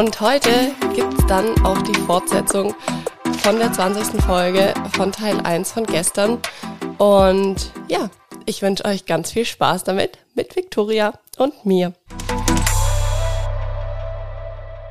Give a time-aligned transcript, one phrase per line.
[0.00, 0.48] und heute
[0.94, 2.74] gibt es dann auch die Fortsetzung
[3.42, 4.18] von der 20.
[4.22, 6.38] Folge von Teil 1 von gestern.
[6.96, 8.08] Und ja,
[8.46, 11.92] ich wünsche euch ganz viel Spaß damit mit Victoria und mir.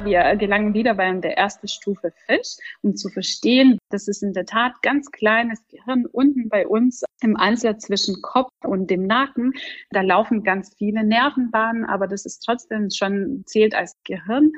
[0.01, 4.45] Wir gelangen wieder bei der ersten Stufe Fisch, um zu verstehen, dass es in der
[4.45, 9.53] Tat ganz kleines Gehirn unten bei uns im Ansatz zwischen Kopf und dem Nacken.
[9.91, 14.53] Da laufen ganz viele Nervenbahnen, aber das ist trotzdem schon zählt als Gehirn.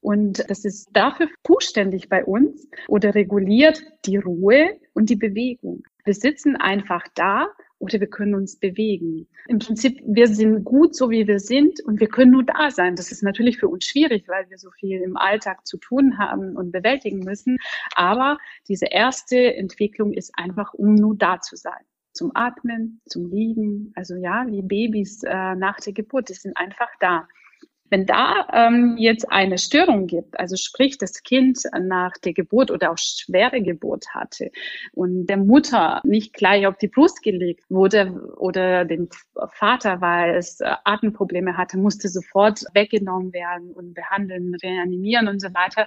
[0.00, 5.82] Und das ist dafür zuständig bei uns oder reguliert die Ruhe und die Bewegung.
[6.04, 9.28] Wir sitzen einfach da oder wir können uns bewegen.
[9.46, 12.96] Im Prinzip, wir sind gut, so wie wir sind und wir können nur da sein.
[12.96, 16.56] Das ist natürlich für uns schwierig, weil wir so viel im Alltag zu tun haben
[16.56, 17.58] und bewältigen müssen.
[17.94, 18.38] Aber
[18.68, 21.84] diese erste Entwicklung ist einfach, um nur da zu sein.
[22.12, 23.92] Zum Atmen, zum Liegen.
[23.94, 27.28] Also ja, wie Babys äh, nach der Geburt, die sind einfach da.
[27.90, 32.92] Wenn da ähm, jetzt eine Störung gibt, also sprich das Kind nach der Geburt oder
[32.92, 34.50] auch schwere Geburt hatte
[34.92, 39.08] und der Mutter nicht gleich auf die Brust gelegt wurde oder dem
[39.52, 45.48] Vater, weil es äh, Atemprobleme hatte, musste sofort weggenommen werden und behandeln, reanimieren und so
[45.54, 45.86] weiter.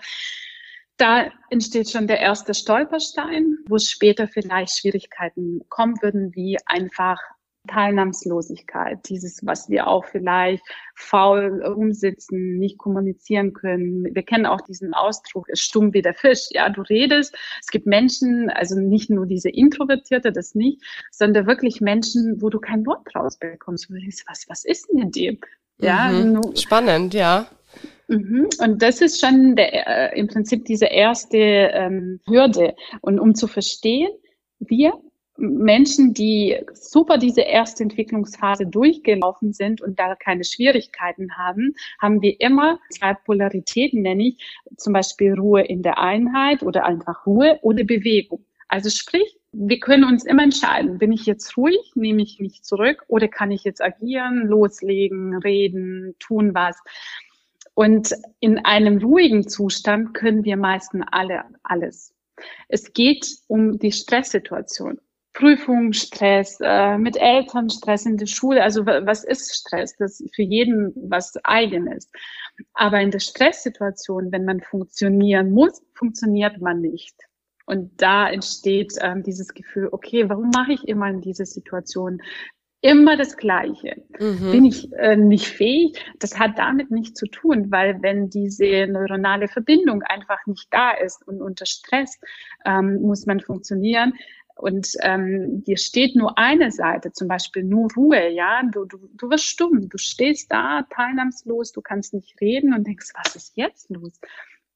[0.98, 7.20] Da entsteht schon der erste Stolperstein, wo später vielleicht Schwierigkeiten kommen würden, wie einfach
[7.68, 10.64] Teilnahmslosigkeit, dieses, was wir auch vielleicht
[10.96, 14.06] faul umsitzen, nicht kommunizieren können.
[14.14, 16.48] Wir kennen auch diesen Ausdruck, stumm wie der Fisch.
[16.52, 17.36] Ja, du redest.
[17.60, 20.82] Es gibt Menschen, also nicht nur diese Introvertierte, das nicht,
[21.12, 23.90] sondern wirklich Menschen, wo du kein Wort rausbekommst.
[23.90, 25.40] Wo du denkst, was, was ist denn in dem?
[25.80, 26.56] Ja, mhm.
[26.56, 27.48] spannend, ja.
[28.08, 28.50] Mhm.
[28.60, 32.76] Und das ist schon der, äh, im Prinzip diese erste ähm, Hürde.
[33.02, 34.12] Und um zu verstehen,
[34.60, 34.94] wir
[35.42, 42.40] Menschen, die super diese erste Entwicklungsphase durchgelaufen sind und da keine Schwierigkeiten haben, haben wir
[42.40, 44.38] immer zwei Polaritäten, nenne ich,
[44.78, 48.46] zum Beispiel Ruhe in der Einheit oder einfach Ruhe oder Bewegung.
[48.68, 53.04] Also sprich, wir können uns immer entscheiden, bin ich jetzt ruhig, nehme ich mich zurück
[53.08, 56.78] oder kann ich jetzt agieren, loslegen, reden, tun was.
[57.74, 62.14] Und in einem ruhigen Zustand können wir meistens alle alles.
[62.68, 65.00] Es geht um die Stresssituation.
[65.34, 68.64] Prüfungsstress, äh, mit Eltern Stress in der Schule.
[68.64, 69.96] Also was ist Stress?
[69.98, 72.10] Das ist für jeden was eigenes.
[72.74, 77.16] Aber in der Stresssituation, wenn man funktionieren muss, funktioniert man nicht.
[77.66, 82.22] Und da entsteht ähm, dieses Gefühl, okay, warum mache ich immer in dieser Situation
[82.82, 84.04] immer das Gleiche?
[84.20, 84.52] Mhm.
[84.52, 86.04] Bin ich äh, nicht fähig?
[86.20, 91.26] Das hat damit nichts zu tun, weil wenn diese neuronale Verbindung einfach nicht da ist
[91.28, 92.20] und unter Stress
[92.66, 94.14] ähm, muss man funktionieren,
[94.62, 99.30] und ähm, dir steht nur eine Seite, zum Beispiel nur Ruhe, ja, du, du, du
[99.30, 103.90] wirst stumm, du stehst da teilnahmslos, du kannst nicht reden und denkst, was ist jetzt
[103.90, 104.20] los?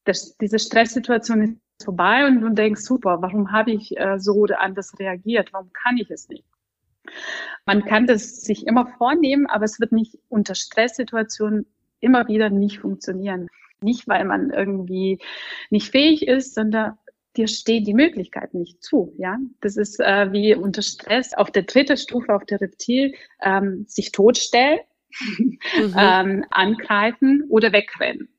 [0.04, 4.62] Das, diese Stresssituation ist vorbei und du denkst, super, warum habe ich äh, so oder
[4.62, 5.54] anders reagiert?
[5.54, 6.46] Warum kann ich es nicht?
[7.66, 11.68] Man kann das sich immer vornehmen, aber es wird nicht unter Stresssituationen
[12.00, 13.48] immer wieder nicht funktionieren.
[13.82, 15.20] Nicht, weil man irgendwie
[15.70, 16.98] nicht fähig ist, sondern
[17.38, 19.14] dir steht die Möglichkeit nicht zu.
[19.18, 23.86] Ja, das ist äh, wie unter Stress auf der dritten Stufe auf der Reptil ähm,
[23.88, 24.80] sich totstellen,
[25.20, 25.60] mhm.
[25.98, 28.30] ähm, angreifen oder wegrennen.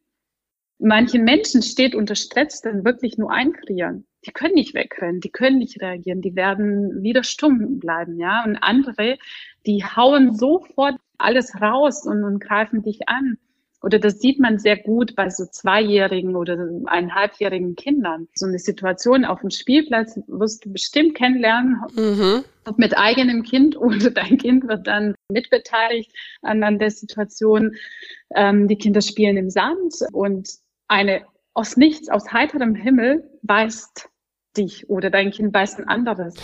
[0.79, 4.07] Manchen Menschen steht unter Stress dann wirklich nur einfrieren.
[4.27, 8.45] Die können nicht wegrennen, die können nicht reagieren, die werden wieder stumm bleiben, ja.
[8.45, 9.19] Und andere,
[9.67, 13.39] die hauen sofort alles raus und, und greifen dich an
[13.83, 16.55] oder das sieht man sehr gut bei so zweijährigen oder
[16.87, 18.29] eineinhalbjährigen Kindern.
[18.35, 22.45] So eine Situation auf dem Spielplatz wirst du bestimmt kennenlernen, mhm.
[22.67, 26.11] ob mit eigenem Kind oder dein Kind wird dann mitbeteiligt
[26.43, 27.77] an, an der Situation.
[28.35, 30.49] Ähm, die Kinder spielen im Sand und
[30.89, 31.23] eine
[31.55, 34.09] aus nichts, aus heiterem Himmel beißt
[34.57, 36.35] dich oder dein Kind weiß ein anderes,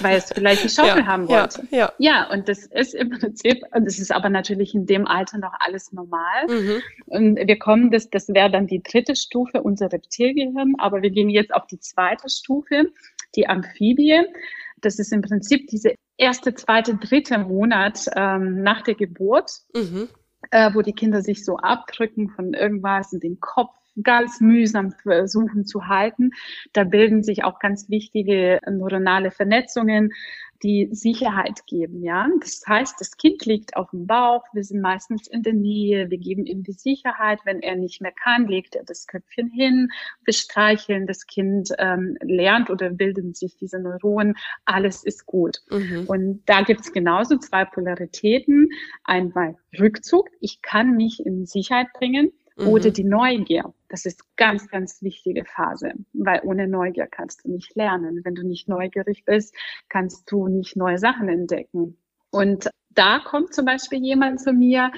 [0.00, 1.66] weil es vielleicht die Schaufel ja, haben wollte.
[1.70, 1.92] Ja, ja.
[1.98, 5.52] ja, und das ist im Prinzip, und das ist aber natürlich in dem Alter noch
[5.58, 6.46] alles normal.
[6.48, 6.82] Mhm.
[7.06, 11.30] Und wir kommen, das, das wäre dann die dritte Stufe, unser Reptilgehirn, aber wir gehen
[11.30, 12.90] jetzt auf die zweite Stufe,
[13.36, 14.22] die Amphibie.
[14.80, 19.50] Das ist im Prinzip diese erste, zweite, dritte Monat ähm, nach der Geburt.
[19.74, 20.08] Mhm.
[20.50, 23.70] Äh, wo die Kinder sich so abdrücken von irgendwas in den Kopf
[24.02, 26.30] ganz mühsam versuchen zu halten.
[26.72, 30.12] Da bilden sich auch ganz wichtige neuronale Vernetzungen,
[30.62, 32.28] die Sicherheit geben, ja.
[32.40, 36.18] Das heißt, das Kind liegt auf dem Bauch, wir sind meistens in der Nähe, wir
[36.18, 37.40] geben ihm die Sicherheit.
[37.44, 39.88] Wenn er nicht mehr kann, legt er das Köpfchen hin,
[40.24, 44.34] wir streicheln, das Kind ähm, lernt oder bilden sich diese Neuronen,
[44.64, 45.58] alles ist gut.
[45.70, 46.04] Mhm.
[46.06, 48.68] Und da gibt's genauso zwei Polaritäten.
[49.04, 52.68] Einmal Rückzug, ich kann mich in Sicherheit bringen mhm.
[52.68, 53.72] oder die Neugier.
[53.88, 58.20] Das ist ganz, ganz wichtige Phase, weil ohne Neugier kannst du nicht lernen.
[58.24, 59.54] Wenn du nicht neugierig bist,
[59.88, 61.98] kannst du nicht neue Sachen entdecken.
[62.30, 64.90] Und da kommt zum Beispiel jemand zu mir,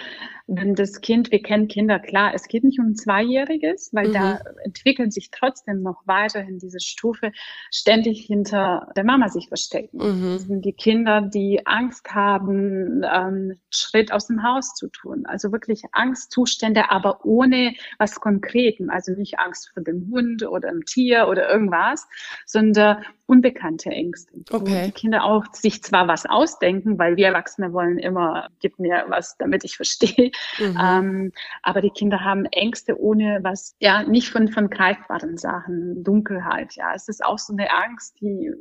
[0.47, 4.13] wenn das Kind, wir kennen Kinder, klar, es geht nicht um ein Zweijähriges, weil mhm.
[4.13, 7.33] da entwickeln sich trotzdem noch weiterhin diese Stufe,
[7.71, 9.97] ständig hinter der Mama sich verstecken.
[9.99, 10.33] Mhm.
[10.35, 15.25] Das sind die Kinder, die Angst haben, ähm, Schritt aus dem Haus zu tun.
[15.25, 18.91] Also wirklich Angstzustände, aber ohne was Konkretem.
[18.91, 22.07] Also nicht Angst vor dem Hund oder dem Tier oder irgendwas,
[22.45, 24.33] sondern unbekannte Ängste.
[24.51, 24.83] Okay.
[24.83, 29.05] Wo die Kinder auch sich zwar was ausdenken, weil wir Erwachsene wollen immer, gib mir
[29.09, 30.31] was, damit ich verstehe.
[30.59, 30.79] Mhm.
[30.81, 31.33] Ähm,
[31.63, 36.93] aber die Kinder haben Ängste ohne was, ja, nicht von, von greifbaren Sachen, Dunkelheit, ja.
[36.95, 38.53] Es ist auch so eine Angst, die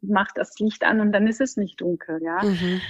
[0.00, 2.42] macht das Licht an und dann ist es nicht dunkel, ja.
[2.42, 2.80] Mhm.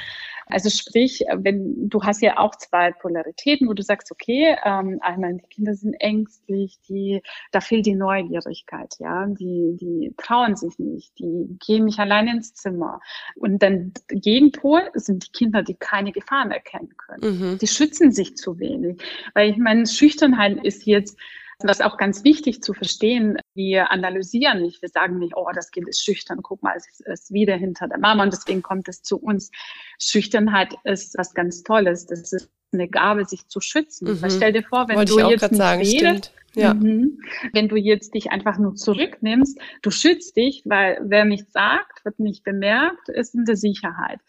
[0.50, 5.34] Also sprich, wenn du hast ja auch zwei Polaritäten, wo du sagst, okay, ähm, einmal
[5.34, 7.22] die Kinder sind ängstlich, die,
[7.52, 12.54] da fehlt die Neugierigkeit, ja, die, die trauen sich nicht, die gehen nicht allein ins
[12.54, 13.00] Zimmer.
[13.36, 17.38] Und dann Gegenpol sind die Kinder, die keine Gefahren erkennen können.
[17.38, 17.58] Mhm.
[17.58, 19.02] Die schützen sich zu wenig.
[19.34, 21.18] Weil ich meine, Schüchternheit ist jetzt
[21.60, 23.36] das ist auch ganz wichtig zu verstehen.
[23.54, 24.80] Wir analysieren nicht.
[24.80, 26.38] Wir sagen nicht, oh, das Kind ist schüchtern.
[26.42, 29.50] Guck mal, es ist wieder hinter der Mama und deswegen kommt es zu uns.
[29.98, 32.06] Schüchternheit ist was ganz Tolles.
[32.06, 34.08] Das ist eine Gabe, sich zu schützen.
[34.08, 34.22] Mhm.
[34.22, 36.74] Weil stell dir vor, wenn Wollte du jetzt nicht sagen, redest, ja.
[36.74, 37.20] Mhm.
[37.52, 42.18] Wenn du jetzt dich einfach nur zurücknimmst, du schützt dich, weil wer nichts sagt, wird
[42.20, 44.20] nicht bemerkt, ist in der Sicherheit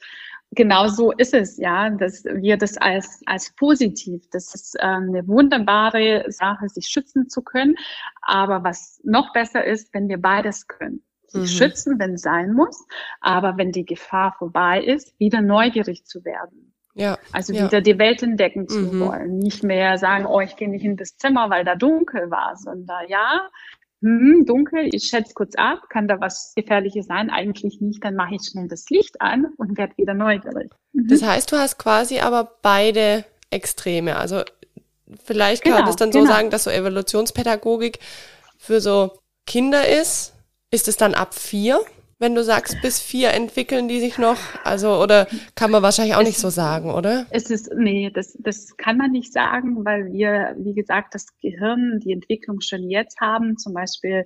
[0.52, 5.28] genau so ist es, ja, dass wir das als, als positiv, das ist ähm, eine
[5.28, 7.76] wunderbare Sache, sich schützen zu können.
[8.22, 11.04] Aber was noch besser ist, wenn wir beides können.
[11.28, 11.46] Sich mhm.
[11.46, 12.88] schützen, wenn es sein muss,
[13.22, 16.74] aber wenn die Gefahr vorbei ist, wieder neugierig zu werden.
[16.96, 17.66] Ja, also ja.
[17.66, 19.00] wieder die Welt entdecken zu mhm.
[19.00, 19.38] wollen.
[19.38, 23.08] Nicht mehr sagen, oh, ich gehe nicht in das Zimmer, weil da dunkel war, sondern
[23.08, 23.48] ja,
[24.02, 27.30] hm, dunkel, ich schätze kurz ab, kann da was Gefährliches sein?
[27.30, 30.72] Eigentlich nicht, dann mache ich schnell das Licht an und werde wieder neugierig.
[30.94, 31.08] Mhm.
[31.10, 34.16] Das heißt, du hast quasi aber beide Extreme.
[34.16, 34.44] Also
[35.24, 36.32] vielleicht kann genau, man das dann so genau.
[36.32, 38.00] sagen, dass so Evolutionspädagogik
[38.58, 40.34] für so Kinder ist.
[40.72, 41.82] Ist es dann ab vier?
[42.20, 44.38] Wenn du sagst, bis vier entwickeln die sich noch?
[44.66, 47.26] Also, oder kann man wahrscheinlich auch es, nicht so sagen, oder?
[47.30, 52.02] Es ist, nee, das, das kann man nicht sagen, weil wir, wie gesagt, das Gehirn,
[52.04, 53.58] die Entwicklung schon jetzt haben.
[53.58, 54.26] Zum Beispiel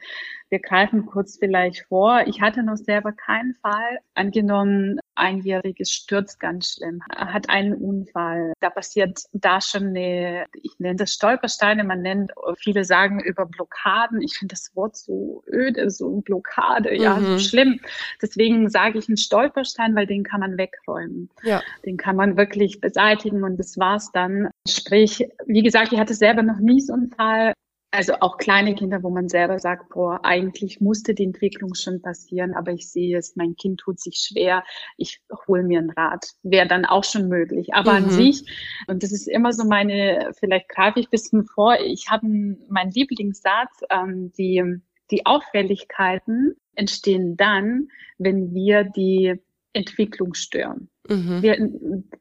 [0.53, 2.21] wir greifen kurz vielleicht vor.
[2.27, 3.97] Ich hatte noch selber keinen Fall.
[4.13, 8.53] Angenommen, einjähriges stürzt ganz schlimm, hat einen Unfall.
[8.59, 14.21] Da passiert da schon eine, ich nenne das Stolpersteine, man nennt, viele sagen über Blockaden.
[14.21, 17.25] Ich finde das Wort so öde, so Blockade, ja, mhm.
[17.25, 17.79] so schlimm.
[18.21, 21.31] Deswegen sage ich einen Stolperstein, weil den kann man wegräumen.
[21.41, 21.63] Ja.
[21.83, 24.51] Den kann man wirklich beseitigen und das war's dann.
[24.67, 27.53] Sprich, wie gesagt, ich hatte selber noch nie so einen Fall.
[27.95, 32.55] Also auch kleine Kinder, wo man selber sagt, boah, eigentlich musste die Entwicklung schon passieren,
[32.55, 34.63] aber ich sehe es, mein Kind tut sich schwer,
[34.97, 36.25] ich hole mir ein Rad.
[36.41, 37.75] Wäre dann auch schon möglich.
[37.75, 38.05] Aber mhm.
[38.05, 38.49] an sich,
[38.87, 42.89] und das ist immer so meine, vielleicht greife ich ein bisschen vor, ich habe meinen
[42.89, 44.63] Lieblingssatz, ähm, die,
[45.11, 49.35] die Auffälligkeiten entstehen dann, wenn wir die
[49.73, 50.89] Entwicklung stören.
[51.09, 51.41] Mhm.
[51.41, 51.57] Wir,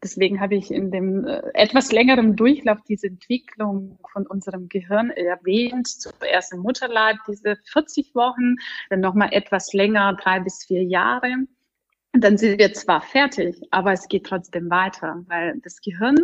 [0.02, 5.86] deswegen habe ich in dem äh, etwas längeren Durchlauf diese Entwicklung von unserem Gehirn erwähnt.
[5.88, 8.56] Zuerst im Mutterleib diese 40 Wochen,
[8.90, 11.32] dann nochmal etwas länger, drei bis vier Jahre.
[12.14, 16.16] Und dann sind wir zwar fertig, aber es geht trotzdem weiter, weil das Gehirn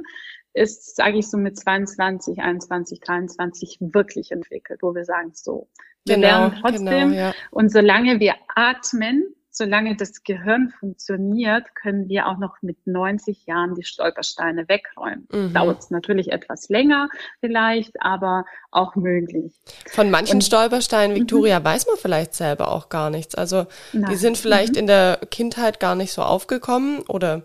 [0.52, 5.68] ist, sage ich so, mit 22, 21, 23 wirklich entwickelt, wo wir sagen, so,
[6.04, 7.10] wir genau, lernen trotzdem.
[7.10, 7.34] Genau, ja.
[7.50, 13.74] Und solange wir atmen, solange das Gehirn funktioniert, können wir auch noch mit 90 Jahren
[13.74, 15.28] die Stolpersteine wegräumen.
[15.30, 15.52] Mhm.
[15.52, 17.10] Dauert es natürlich etwas länger
[17.40, 19.60] vielleicht, aber auch möglich.
[19.90, 21.64] Von manchen Und, Stolpersteinen, Victoria, mhm.
[21.64, 23.34] weiß man vielleicht selber auch gar nichts.
[23.34, 24.10] Also Nein.
[24.10, 24.78] die sind vielleicht mhm.
[24.78, 27.42] in der Kindheit gar nicht so aufgekommen oder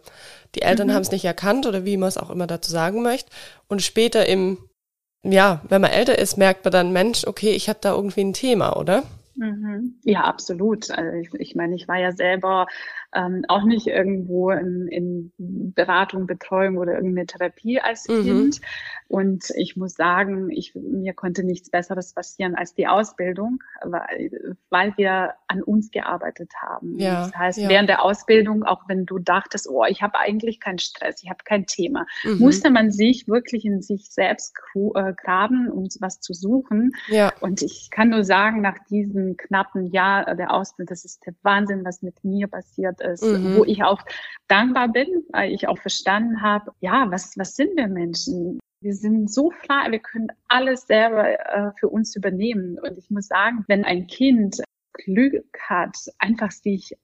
[0.56, 0.94] die Eltern mhm.
[0.94, 3.30] haben es nicht erkannt oder wie man es auch immer dazu sagen möchte.
[3.68, 4.58] Und später im,
[5.24, 8.34] ja, wenn man älter ist, merkt man dann, Mensch, okay, ich habe da irgendwie ein
[8.34, 9.04] Thema, oder?
[9.36, 10.00] Mhm.
[10.04, 10.92] Ja, absolut.
[10.92, 12.68] Also ich, ich meine, ich war ja selber
[13.14, 15.32] ähm, auch nicht irgendwo in, in
[15.76, 18.24] Beratung, Betreuung oder irgendeine Therapie als mhm.
[18.24, 18.62] Kind.
[19.08, 24.94] Und ich muss sagen, ich, mir konnte nichts Besseres passieren als die Ausbildung, weil, weil
[24.98, 26.98] wir an uns gearbeitet haben.
[26.98, 27.70] Ja, das heißt, ja.
[27.70, 31.44] während der Ausbildung, auch wenn du dachtest, oh, ich habe eigentlich keinen Stress, ich habe
[31.46, 32.40] kein Thema, mhm.
[32.40, 36.94] musste man sich wirklich in sich selbst äh, graben, um was zu suchen.
[37.08, 37.32] Ja.
[37.40, 41.86] Und ich kann nur sagen, nach diesem knappen Jahr der Ausbildung, das ist der Wahnsinn,
[41.86, 43.56] was mit mir passiert ist, mhm.
[43.58, 44.02] wo ich auch
[44.48, 48.60] dankbar bin, weil ich auch verstanden habe, ja, was, was sind wir Menschen?
[48.82, 52.78] Wir sind so frei, wir können alles selber äh, für uns übernehmen.
[52.80, 54.62] Und ich muss sagen, wenn ein Kind
[54.94, 56.96] Glück hat, einfach sich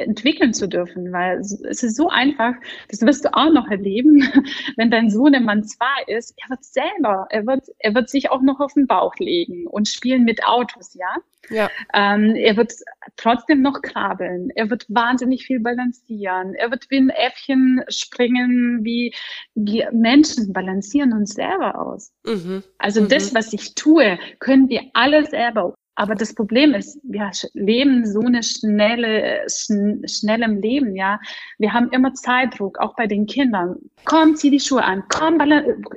[0.00, 2.54] entwickeln zu dürfen, weil es ist so einfach,
[2.88, 4.22] das wirst du auch noch erleben,
[4.76, 8.30] wenn dein Sohn im Mann zwei ist, er wird selber, er wird, er wird sich
[8.30, 11.16] auch noch auf den Bauch legen und spielen mit Autos, ja.
[11.48, 11.68] Ja.
[11.94, 12.72] Ähm, er wird
[13.16, 14.50] trotzdem noch krabbeln.
[14.54, 16.54] Er wird wahnsinnig viel balancieren.
[16.54, 19.14] Er wird wie ein Äffchen springen, wie,
[19.54, 22.12] wie Menschen balancieren uns selber aus.
[22.24, 22.62] Mhm.
[22.78, 23.08] Also mhm.
[23.08, 25.74] das, was ich tue, können wir alle selber.
[26.00, 31.20] Aber das Problem ist, wir leben so eine schnelle, schn schnellem Leben, ja.
[31.58, 33.76] Wir haben immer Zeitdruck, auch bei den Kindern.
[34.06, 35.04] Komm, zieh die Schuhe an.
[35.10, 35.38] Komm,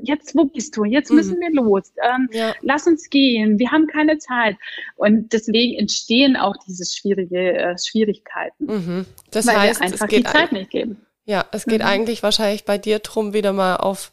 [0.02, 0.84] jetzt, wo bist du?
[0.84, 1.16] Jetzt mhm.
[1.16, 1.94] müssen wir los.
[2.04, 2.54] Ähm, ja.
[2.60, 3.60] Lass uns gehen.
[3.60, 4.58] Wir haben keine Zeit.
[4.98, 8.66] Und deswegen entstehen auch diese schwierige äh, Schwierigkeiten.
[8.66, 9.06] Mhm.
[9.32, 10.98] Das weil heißt, wir einfach die Zeit nicht geben.
[11.24, 11.88] Ja, es geht mhm.
[11.88, 14.12] eigentlich wahrscheinlich bei dir drum, wieder mal auf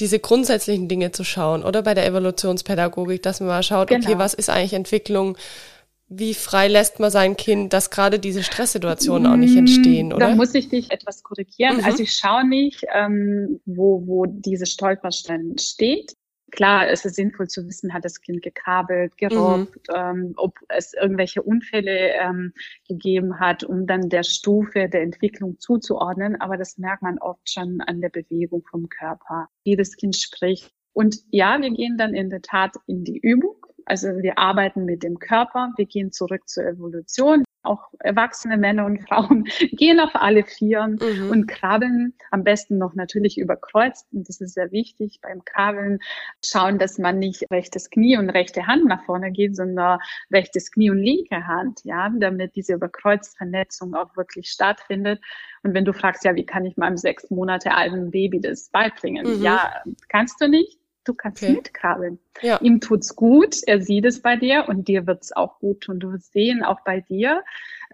[0.00, 4.04] diese grundsätzlichen Dinge zu schauen oder bei der Evolutionspädagogik, dass man mal schaut, genau.
[4.04, 5.36] okay, was ist eigentlich Entwicklung?
[6.08, 10.28] Wie frei lässt man sein Kind, dass gerade diese Stresssituationen auch nicht entstehen, oder?
[10.28, 11.78] Da muss ich dich etwas korrigieren.
[11.78, 11.84] Mhm.
[11.84, 16.14] Also ich schaue nicht, ähm, wo, wo diese Stolperstein steht.
[16.52, 19.94] Klar, es ist sinnvoll zu wissen, hat das Kind gekabelt, gerobbt, mhm.
[19.94, 22.52] ähm, ob es irgendwelche Unfälle ähm,
[22.86, 26.38] gegeben hat, um dann der Stufe der Entwicklung zuzuordnen.
[26.40, 30.70] Aber das merkt man oft schon an der Bewegung vom Körper, wie das Kind spricht.
[30.92, 33.56] Und ja, wir gehen dann in der Tat in die Übung.
[33.86, 39.00] Also wir arbeiten mit dem Körper, wir gehen zurück zur Evolution auch erwachsene Männer und
[39.06, 41.30] Frauen gehen auf alle Vieren mhm.
[41.30, 44.06] und krabbeln, am besten noch natürlich überkreuzt.
[44.12, 46.00] Und das ist sehr wichtig beim Krabbeln.
[46.44, 49.98] Schauen, dass man nicht rechtes Knie und rechte Hand nach vorne geht, sondern
[50.32, 55.20] rechtes Knie und linke Hand, ja, damit diese Überkreuzvernetzung auch wirklich stattfindet.
[55.62, 59.38] Und wenn du fragst, ja, wie kann ich meinem sechs Monate alten Baby das beibringen?
[59.38, 59.42] Mhm.
[59.42, 59.72] Ja,
[60.08, 61.54] kannst du nicht Du kannst okay.
[61.54, 62.18] mitkrabbeln.
[62.42, 62.58] Ja.
[62.60, 66.12] Ihm tut's gut, er sieht es bei dir und dir wird's auch gut und du
[66.12, 67.42] wirst sehen, auch bei dir.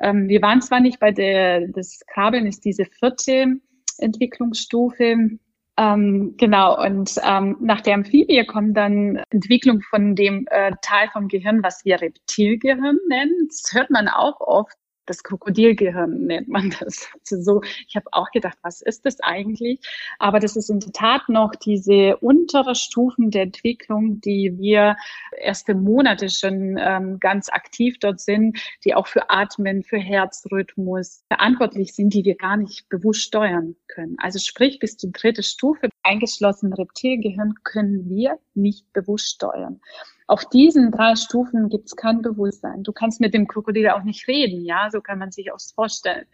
[0.00, 3.56] Ähm, wir waren zwar nicht bei der, das Krabbeln ist diese vierte
[3.98, 5.38] Entwicklungsstufe.
[5.78, 11.28] Ähm, genau, und ähm, nach der Amphibie kommt dann Entwicklung von dem äh, Teil vom
[11.28, 13.48] Gehirn, was wir Reptilgehirn nennen.
[13.48, 14.76] Das hört man auch oft
[15.08, 17.08] das Krokodilgehirn nennt man das.
[17.20, 19.80] Also so, ich habe auch gedacht, was ist das eigentlich?
[20.18, 24.96] Aber das ist in der Tat noch diese untere Stufen der Entwicklung, die wir
[25.36, 31.94] erste Monate schon ähm, ganz aktiv dort sind, die auch für Atmen, für Herzrhythmus verantwortlich
[31.94, 34.16] sind, die wir gar nicht bewusst steuern können.
[34.18, 39.80] Also sprich, bis zur dritte Stufe eingeschlossen Reptilgehirn können wir nicht bewusst steuern.
[40.28, 42.82] Auf diesen drei Stufen gibt es kein Bewusstsein.
[42.82, 46.26] Du kannst mit dem Krokodil auch nicht reden, ja, so kann man sich auch vorstellen.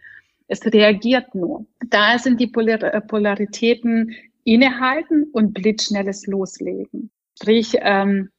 [0.47, 1.65] Es reagiert nur.
[1.89, 7.09] Da sind die Polar äh, Polaritäten innehalten und blitzschnelles Loslegen.
[7.39, 8.29] Sprich, ähm,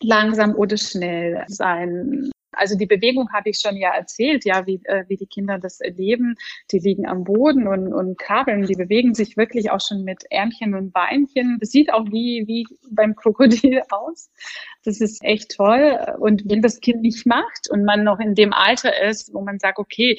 [0.00, 5.04] langsam oder schnell sein, also die Bewegung habe ich schon ja erzählt, ja, wie, äh,
[5.08, 6.34] wie die Kinder das erleben.
[6.70, 8.66] Die liegen am Boden und, und kabeln.
[8.66, 11.58] Die bewegen sich wirklich auch schon mit Ärmchen und Beinchen.
[11.60, 14.30] Das sieht auch wie, wie beim Krokodil aus.
[14.84, 15.98] Das ist echt toll.
[16.18, 19.58] Und wenn das Kind nicht macht und man noch in dem Alter ist, wo man
[19.58, 20.18] sagt, okay,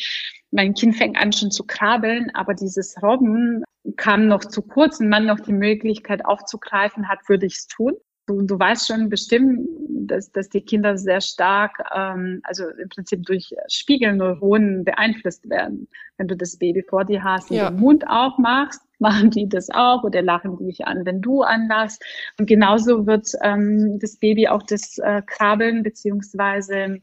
[0.52, 3.64] mein Kind fängt an schon zu krabbeln, aber dieses Robben
[3.98, 7.94] kam noch zu kurz und man noch die Möglichkeit aufzugreifen hat, würde ich es tun.
[8.30, 13.26] Du, du weißt schon bestimmt, dass, dass die Kinder sehr stark, ähm, also im Prinzip
[13.26, 15.88] durch Spiegelneuronen beeinflusst werden.
[16.18, 17.72] Wenn du das Baby vor dir hast und ja.
[17.72, 22.04] den Mund aufmachst, machen die das auch oder lachen die dich an, wenn du anlachst.
[22.38, 27.02] Und genauso wird ähm, das Baby auch das äh, Krabbeln beziehungsweise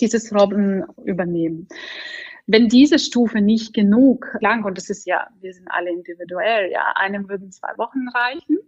[0.00, 1.68] dieses Robben übernehmen.
[2.46, 6.92] Wenn diese Stufe nicht genug lang, und das ist ja, wir sind alle individuell, ja,
[6.94, 8.58] einem würden zwei Wochen reichen,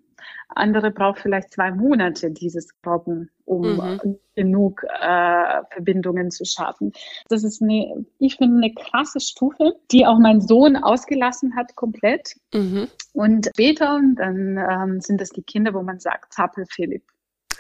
[0.49, 4.19] andere braucht vielleicht zwei Monate dieses Robben, um mhm.
[4.35, 6.93] genug äh, Verbindungen zu schaffen.
[7.29, 12.35] Das ist eine, ich finde, eine krasse Stufe, die auch mein Sohn ausgelassen hat komplett.
[12.53, 12.89] Mhm.
[13.13, 17.05] Und später, dann ähm, sind das die Kinder, wo man sagt, Zappel Philipp.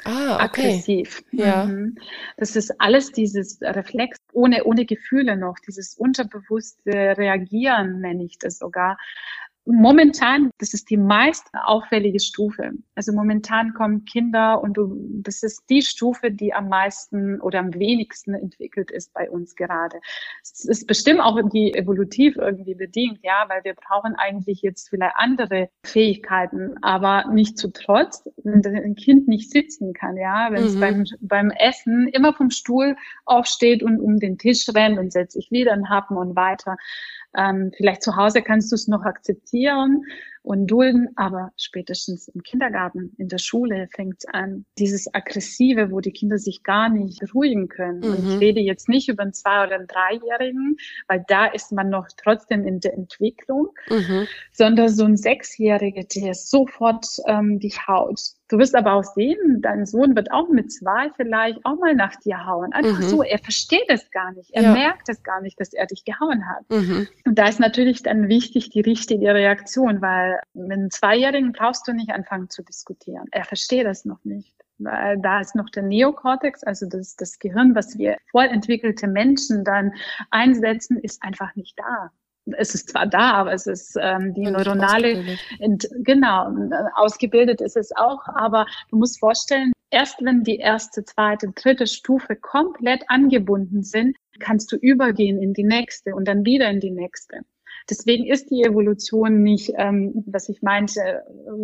[0.04, 0.44] Ah, okay.
[0.44, 1.22] Aggressiv.
[1.32, 1.64] Ja.
[1.64, 1.96] Mhm.
[2.36, 8.58] Das ist alles dieses Reflex ohne, ohne Gefühle noch, dieses unterbewusste Reagieren nenne ich das
[8.58, 8.96] sogar
[9.70, 12.72] momentan, das ist die meist auffällige Stufe.
[12.94, 17.74] Also momentan kommen Kinder und du, das ist die Stufe, die am meisten oder am
[17.74, 19.98] wenigsten entwickelt ist bei uns gerade.
[20.42, 25.16] Es ist bestimmt auch irgendwie evolutiv irgendwie bedingt, ja, weil wir brauchen eigentlich jetzt vielleicht
[25.16, 30.74] andere Fähigkeiten, aber nicht zu trotz, wenn ein Kind nicht sitzen kann, ja, wenn es
[30.74, 30.80] mhm.
[30.80, 32.96] beim, beim Essen immer vom Stuhl
[33.26, 36.76] aufsteht und um den Tisch rennt und setzt sich wieder einen Happen und weiter.
[37.38, 40.02] Ähm, vielleicht zu Hause kannst du es noch akzeptieren
[40.48, 44.64] und dulden, aber spätestens im Kindergarten, in der Schule fängt es an.
[44.78, 47.98] Dieses Aggressive, wo die Kinder sich gar nicht beruhigen können.
[47.98, 48.06] Mhm.
[48.06, 48.38] Und ich mhm.
[48.38, 52.66] rede jetzt nicht über einen Zwei- oder einen Dreijährigen, weil da ist man noch trotzdem
[52.66, 54.26] in der Entwicklung, mhm.
[54.50, 59.84] sondern so ein Sechsjähriger, der sofort ähm, dich haut Du wirst aber auch sehen, dein
[59.84, 62.72] Sohn wird auch mit zwei vielleicht auch mal nach dir hauen.
[62.72, 63.08] Einfach mhm.
[63.08, 64.50] so, er versteht es gar nicht.
[64.52, 64.72] Er ja.
[64.72, 66.64] merkt es gar nicht, dass er dich gehauen hat.
[66.70, 67.06] Mhm.
[67.26, 71.92] Und da ist natürlich dann wichtig die richtige Reaktion, weil mit einem Zweijährigen brauchst du
[71.92, 73.26] nicht anfangen zu diskutieren.
[73.30, 74.54] Er versteht es noch nicht.
[74.80, 79.64] Weil da ist noch der Neokortex, also das, das Gehirn, was wir voll entwickelte Menschen
[79.64, 79.92] dann
[80.30, 82.12] einsetzen, ist einfach nicht da
[82.56, 86.50] es ist zwar da, aber es ist ähm, die neuronale, ent, genau,
[86.94, 92.36] ausgebildet ist es auch, aber du musst vorstellen, erst wenn die erste, zweite, dritte Stufe
[92.36, 97.40] komplett angebunden sind, kannst du übergehen in die nächste und dann wieder in die nächste.
[97.90, 101.00] Deswegen ist die Evolution nicht, ähm, was ich meinte,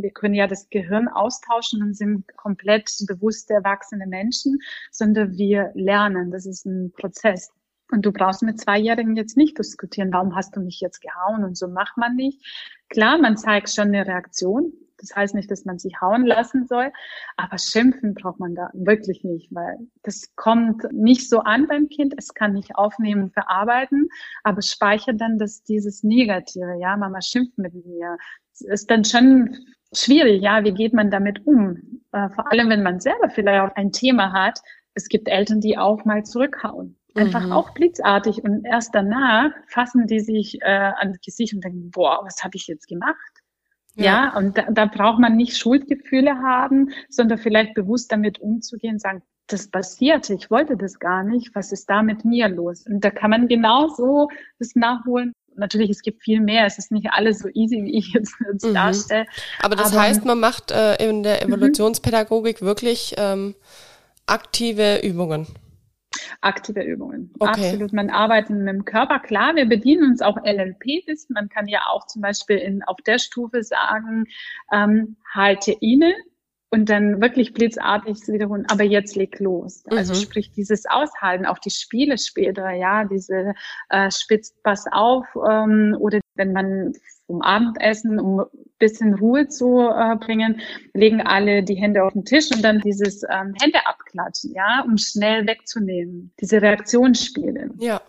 [0.01, 4.59] wir können ja das Gehirn austauschen und sind komplett bewusste, erwachsene Menschen,
[4.91, 6.31] sondern wir lernen.
[6.31, 7.51] Das ist ein Prozess.
[7.91, 11.57] Und du brauchst mit Zweijährigen jetzt nicht diskutieren, warum hast du mich jetzt gehauen und
[11.57, 12.41] so macht man nicht.
[12.89, 14.73] Klar, man zeigt schon eine Reaktion.
[14.99, 16.93] Das heißt nicht, dass man sich hauen lassen soll,
[17.37, 22.15] aber schimpfen braucht man da wirklich nicht, weil das kommt nicht so an beim Kind.
[22.17, 24.09] Es kann nicht aufnehmen verarbeiten,
[24.43, 26.77] aber speichert dann das, dieses Negative.
[26.81, 28.17] Ja, Mama schimpft mit mir.
[28.53, 29.57] Es ist dann schon
[29.93, 30.43] schwierig.
[30.43, 32.03] Ja, wie geht man damit um?
[32.13, 34.61] Äh, vor allem, wenn man selber vielleicht auch ein Thema hat.
[34.95, 37.53] Es gibt Eltern, die auch mal zurückhauen Einfach mhm.
[37.53, 42.21] auch blitzartig und erst danach fassen die sich äh, an das Gesicht und denken, boah,
[42.25, 43.17] was habe ich jetzt gemacht?
[43.95, 48.99] Ja, ja und da, da braucht man nicht Schuldgefühle haben, sondern vielleicht bewusst damit umzugehen,
[48.99, 52.87] sagen, das passierte, ich wollte das gar nicht, was ist da mit mir los?
[52.87, 55.33] Und da kann man genauso das nachholen.
[55.57, 58.65] Natürlich, es gibt viel mehr, es ist nicht alles so easy, wie ich jetzt, jetzt
[58.65, 58.75] mhm.
[58.75, 59.27] darstelle.
[59.61, 61.53] Aber das Aber, heißt, man macht äh, in der mhm.
[61.53, 63.55] Evolutionspädagogik wirklich ähm,
[64.27, 65.47] aktive Übungen
[66.41, 67.33] aktive Übungen.
[67.39, 67.51] Okay.
[67.51, 67.93] Absolut.
[67.93, 69.19] Man arbeitet mit dem Körper.
[69.19, 71.35] Klar, wir bedienen uns auch LLP-Wissen.
[71.35, 74.27] Man kann ja auch zum Beispiel in, auf der Stufe sagen,
[74.73, 76.15] ähm, halte inne
[76.75, 79.85] und dann wirklich blitzartig wiederholen, aber jetzt leg los.
[79.91, 80.19] Also mhm.
[80.19, 83.55] Sprich dieses Aushalten, auch die Spiele später, ja, diese
[83.91, 86.93] äh, spitzt was auf ähm, oder wenn man
[87.27, 88.47] vom Abendessen, um ein
[88.79, 90.61] bisschen Ruhe zu äh, bringen,
[90.93, 94.99] legen alle die Hände auf den Tisch und dann dieses ähm, Hände abklatschen, ja, um
[94.99, 96.33] schnell wegzunehmen.
[96.41, 97.71] Diese Reaktionsspiele.
[97.79, 98.01] Ja.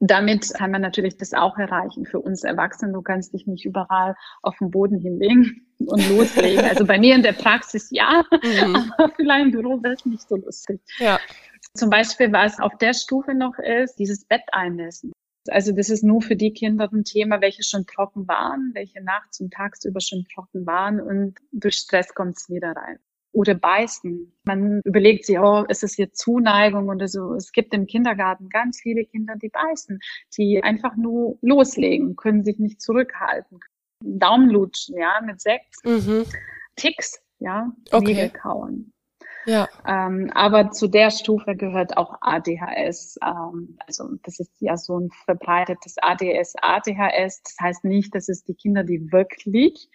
[0.00, 2.06] Damit kann man natürlich das auch erreichen.
[2.06, 6.64] Für uns Erwachsene, du kannst dich nicht überall auf den Boden hinlegen und loslegen.
[6.64, 8.92] Also bei mir in der Praxis ja, mhm.
[8.96, 10.80] aber vielleicht im Büro wäre es nicht so lustig.
[10.98, 11.18] Ja.
[11.74, 15.12] Zum Beispiel, was auf der Stufe noch ist, dieses Bett einmessen.
[15.48, 19.40] Also das ist nur für die Kinder ein Thema, welche schon trocken waren, welche nachts
[19.40, 22.98] und tagsüber schon trocken waren und durch Stress kommt es wieder rein.
[23.32, 24.32] Oder beißen.
[24.44, 27.34] Man überlegt sich, oh, ist es jetzt Zuneigung oder so.
[27.34, 30.00] Es gibt im Kindergarten ganz viele Kinder, die beißen,
[30.36, 33.60] die einfach nur loslegen, können sich nicht zurückhalten.
[34.02, 35.78] Daumenlutschen, ja, mit sechs.
[35.84, 36.24] Mhm.
[36.76, 38.14] Ticks, ja, okay.
[38.14, 38.92] Nägel kauen.
[39.46, 39.68] Ja.
[39.86, 43.18] Ähm, aber zu der Stufe gehört auch ADHS.
[43.24, 47.42] Ähm, also das ist ja so ein verbreitetes ADS, ADHS.
[47.42, 49.88] Das heißt nicht, dass es die Kinder, die wirklich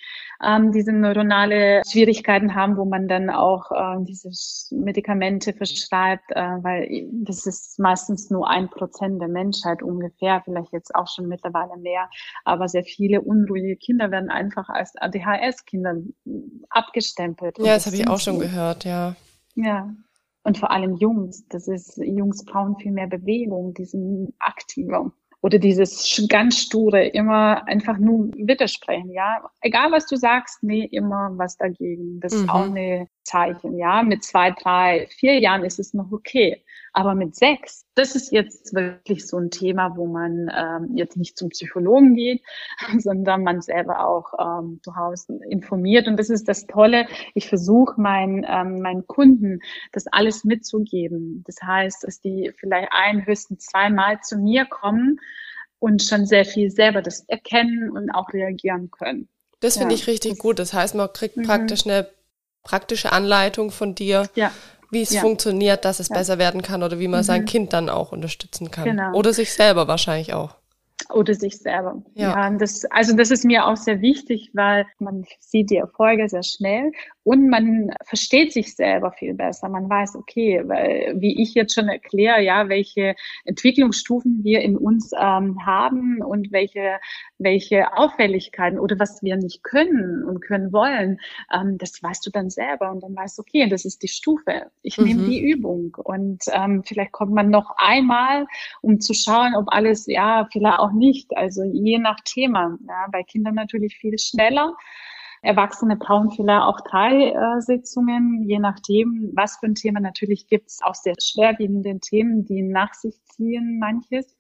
[0.44, 4.30] ähm, diese neuronale Schwierigkeiten haben, wo man dann auch äh, diese
[4.76, 10.96] Medikamente verschreibt, äh, weil das ist meistens nur ein Prozent der Menschheit ungefähr, vielleicht jetzt
[10.96, 12.10] auch schon mittlerweile mehr.
[12.44, 15.98] Aber sehr viele unruhige Kinder werden einfach als ADHS-Kinder
[16.70, 17.58] abgestempelt.
[17.60, 19.16] Ja, das, das habe ich auch schon gehört, ja.
[19.56, 19.94] Ja.
[20.44, 21.48] Und vor allem Jungs.
[21.48, 25.12] Das ist, Jungs brauchen viel mehr Bewegung, die sind aktiver.
[25.42, 29.44] Oder dieses ganz sture, immer einfach nur widersprechen, ja.
[29.62, 32.20] Egal was du sagst, nee, immer was dagegen.
[32.22, 32.40] Das mhm.
[32.40, 34.04] ist auch eine Zeichen, ja.
[34.04, 36.64] Mit zwei, drei, vier Jahren ist es noch okay.
[36.96, 41.38] Aber mit sechs, das ist jetzt wirklich so ein Thema, wo man ähm, jetzt nicht
[41.38, 42.44] zum Psychologen geht,
[43.00, 46.08] sondern man selber auch ähm, zu Hause informiert.
[46.08, 47.08] Und das ist das Tolle.
[47.34, 49.60] Ich versuche meinen, ähm, meinen Kunden
[49.92, 51.44] das alles mitzugeben.
[51.48, 55.20] Das heißt, dass die vielleicht ein, höchstens zweimal zu mir kommen
[55.80, 59.28] und schon sehr viel selber das erkennen und auch reagieren können.
[59.60, 60.60] Das finde ja, ich richtig gut.
[60.60, 61.44] Das heißt, man kriegt mhm.
[61.44, 62.08] praktisch eine
[62.64, 64.52] praktische Anleitung von dir, ja
[64.94, 65.22] wie es ja.
[65.22, 66.16] funktioniert, dass es ja.
[66.16, 67.26] besser werden kann oder wie man mhm.
[67.26, 68.86] sein Kind dann auch unterstützen kann.
[68.86, 69.14] Genau.
[69.14, 70.56] Oder sich selber wahrscheinlich auch.
[71.10, 72.02] Oder sich selber.
[72.14, 72.50] Ja.
[72.52, 76.92] das, also das ist mir auch sehr wichtig, weil man sieht die Erfolge sehr schnell
[77.24, 79.70] und man versteht sich selber viel besser.
[79.70, 85.12] Man weiß, okay, weil, wie ich jetzt schon erkläre, ja, welche Entwicklungsstufen wir in uns
[85.18, 87.00] ähm, haben und welche,
[87.38, 91.20] welche Auffälligkeiten oder was wir nicht können und können wollen,
[91.54, 94.72] ähm, das weißt du dann selber und dann weißt du, okay, das ist die Stufe.
[94.82, 95.06] Ich mhm.
[95.06, 98.48] nehme die Übung und ähm, vielleicht kommt man noch einmal,
[98.82, 101.36] um zu schauen, ob alles, ja, vielleicht auch nicht.
[101.38, 102.78] Also je nach Thema.
[102.88, 104.76] Ja, bei Kindern natürlich viel schneller.
[105.44, 110.00] Erwachsene brauchen vielleicht auch drei äh, Sitzungen, je nachdem, was für ein Thema.
[110.00, 114.38] Natürlich gibt es auch sehr schwerwiegende Themen, die nach sich ziehen, manches.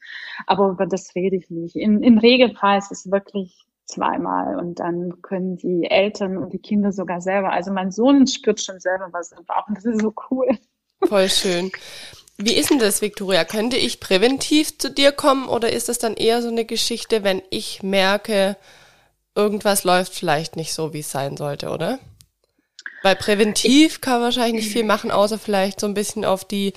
[0.47, 1.75] Aber über das rede ich nicht.
[1.75, 6.93] In, Im Regelfall ist es wirklich zweimal und dann können die Eltern und die Kinder
[6.93, 7.51] sogar selber.
[7.51, 10.47] Also mein Sohn spürt schon selber was Bauch und das ist so cool.
[11.03, 11.69] Voll schön.
[12.37, 13.43] Wie ist denn das, Victoria?
[13.43, 17.41] Könnte ich präventiv zu dir kommen oder ist das dann eher so eine Geschichte, wenn
[17.49, 18.55] ich merke,
[19.35, 21.99] irgendwas läuft vielleicht nicht so, wie es sein sollte, oder?
[23.01, 26.73] Weil präventiv kann man wahrscheinlich nicht viel machen, außer vielleicht so ein bisschen auf die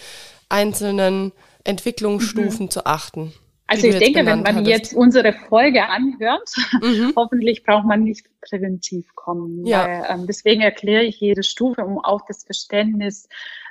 [0.48, 1.32] einzelnen
[1.64, 2.70] Entwicklungsstufen mhm.
[2.70, 3.32] zu achten.
[3.68, 4.68] Also ich denke, wenn man hattest.
[4.68, 7.12] jetzt unsere Folge anhört, mhm.
[7.16, 9.66] hoffentlich braucht man nicht präventiv kommen.
[9.66, 9.84] Ja.
[9.84, 13.28] Weil, ähm, deswegen erkläre ich jede Stufe, um auch das Verständnis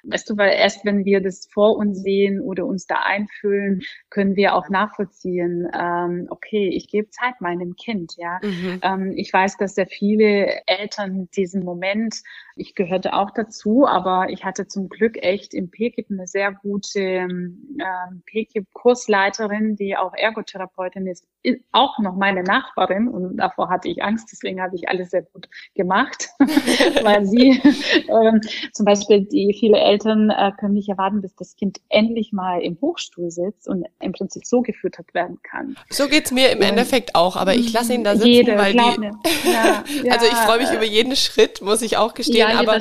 [0.07, 4.35] Weißt du, weil erst wenn wir das vor uns sehen oder uns da einfühlen, können
[4.35, 8.39] wir auch nachvollziehen, ähm, okay, ich gebe Zeit meinem Kind, ja.
[8.41, 8.79] Mhm.
[8.81, 12.21] Ähm, ich weiß, dass sehr viele Eltern diesen Moment,
[12.55, 16.99] ich gehörte auch dazu, aber ich hatte zum Glück echt im PKIP eine sehr gute
[16.99, 17.77] ähm,
[18.25, 21.27] PKIP-Kursleiterin, die auch Ergotherapeutin ist,
[21.71, 25.49] auch noch meine Nachbarin und davor hatte ich Angst, deswegen habe ich alles sehr gut
[25.75, 26.29] gemacht,
[27.03, 27.61] weil sie
[28.09, 28.41] ähm,
[28.71, 32.61] zum Beispiel die viele Eltern Eltern äh, können nicht erwarten, bis das Kind endlich mal
[32.61, 35.77] im Hochstuhl sitzt und im Prinzip so gefüttert werden kann.
[35.89, 38.73] So geht's mir im und Endeffekt auch, aber ich lasse ihn da sitzen, jede, weil
[38.73, 38.77] die,
[39.49, 42.77] ja, also ich freue mich über jeden Schritt, muss ich auch gestehen, ja, aber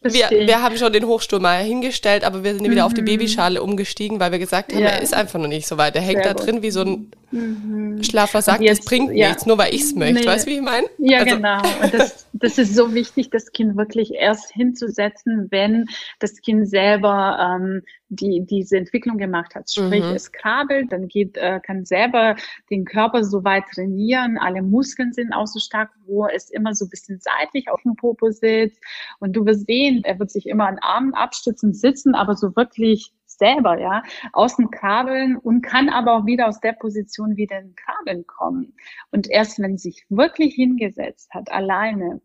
[0.00, 2.70] wir, wir haben schon den Hochstuhl mal hingestellt, aber wir sind mhm.
[2.70, 3.06] wieder auf die mhm.
[3.06, 4.90] Babyschale umgestiegen, weil wir gesagt haben, ja.
[4.90, 5.96] er ist einfach noch nicht so weit.
[5.96, 8.02] Er hängt Sehr da drin wie so ein mhm.
[8.04, 9.28] Schlafer sagt, es bringt ja.
[9.28, 10.20] nichts, nur weil ich es möchte.
[10.20, 10.26] Nee.
[10.26, 10.86] Weißt du, wie ich meine?
[10.98, 11.34] Ja, also.
[11.36, 11.62] genau.
[11.82, 15.86] Und das, das ist so wichtig, das Kind wirklich erst hinzusetzen, wenn
[16.20, 19.70] das Kind selber ähm, die diese Entwicklung gemacht hat.
[19.70, 20.14] Sprich, mhm.
[20.14, 22.36] es krabbelt, dann geht, äh, kann selber
[22.70, 26.86] den Körper so weit trainieren, alle Muskeln sind auch so stark, wo es immer so
[26.86, 28.82] ein bisschen seitlich auf dem Popo sitzt.
[29.18, 33.12] Und du wirst sehen, er wird sich immer an Armen abstützen, sitzen, aber so wirklich
[33.26, 37.68] selber, ja, aus dem Kabeln und kann aber auch wieder aus der Position wieder in
[37.68, 38.74] den Kabeln kommen.
[39.10, 42.20] Und erst wenn sich wirklich hingesetzt hat, alleine,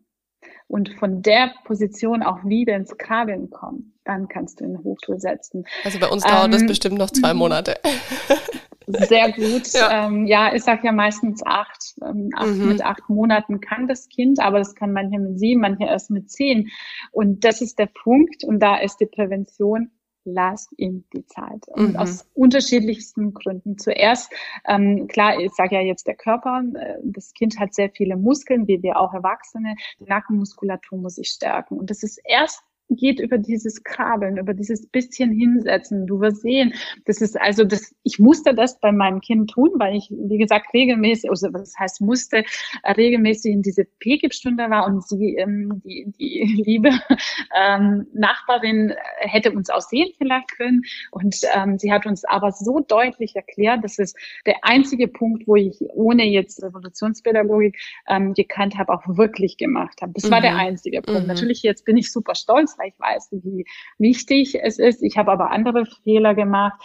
[0.66, 5.18] und von der Position auch wieder ins Kabeln kommen, dann kannst du in den Hochstuhl
[5.18, 5.64] setzen.
[5.84, 7.76] Also bei uns dauert ähm, das bestimmt noch zwei Monate.
[8.86, 9.72] Sehr gut.
[9.72, 11.94] Ja, ähm, ja ich sage ja meistens acht.
[12.02, 12.68] Ähm, acht mhm.
[12.68, 16.30] Mit acht Monaten kann das Kind, aber das kann manche mit sieben, manche erst mit
[16.30, 16.68] zehn.
[17.10, 18.44] Und das ist der Punkt.
[18.44, 19.90] Und da ist die Prävention
[20.24, 21.68] lasst ihm die Zeit.
[21.68, 21.96] Und mhm.
[21.96, 23.78] aus unterschiedlichsten Gründen.
[23.78, 24.32] Zuerst,
[24.66, 28.66] ähm, klar, ich sage ja jetzt der Körper, äh, das Kind hat sehr viele Muskeln,
[28.66, 29.76] wie wir auch Erwachsene.
[30.00, 31.78] Die Nackenmuskulatur muss sich stärken.
[31.78, 36.06] Und das ist erst geht über dieses Kabeln, über dieses bisschen hinsetzen.
[36.06, 36.74] Du wirst sehen,
[37.06, 40.72] das ist also das, ich musste das bei meinem Kind tun, weil ich, wie gesagt,
[40.74, 42.44] regelmäßig, also was heißt musste,
[42.86, 46.90] regelmäßig in diese PGIP-Stunde war und sie, ähm, die, die liebe
[47.56, 52.80] ähm, Nachbarin hätte uns auch sehen vielleicht können und ähm, sie hat uns aber so
[52.80, 54.14] deutlich erklärt, dass es
[54.46, 60.12] der einzige Punkt, wo ich ohne jetzt Revolutionspädagogik ähm, gekannt habe, auch wirklich gemacht habe.
[60.14, 60.30] Das mhm.
[60.30, 60.58] war der mhm.
[60.58, 61.22] einzige Punkt.
[61.22, 61.28] Mhm.
[61.28, 63.64] Natürlich jetzt bin ich super stolz, weil ich weiß, wie
[63.98, 65.02] wichtig es ist.
[65.02, 66.80] Ich habe aber andere Fehler gemacht.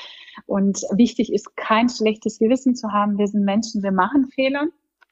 [0.45, 3.17] Und wichtig ist, kein schlechtes Gewissen zu haben.
[3.17, 4.67] Wir sind Menschen, wir machen Fehler.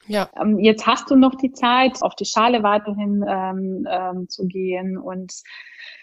[0.06, 0.30] Ja.
[0.40, 4.98] Ähm, jetzt hast du noch die Zeit, auf die Schale weiterhin ähm, ähm, zu gehen
[4.98, 5.34] und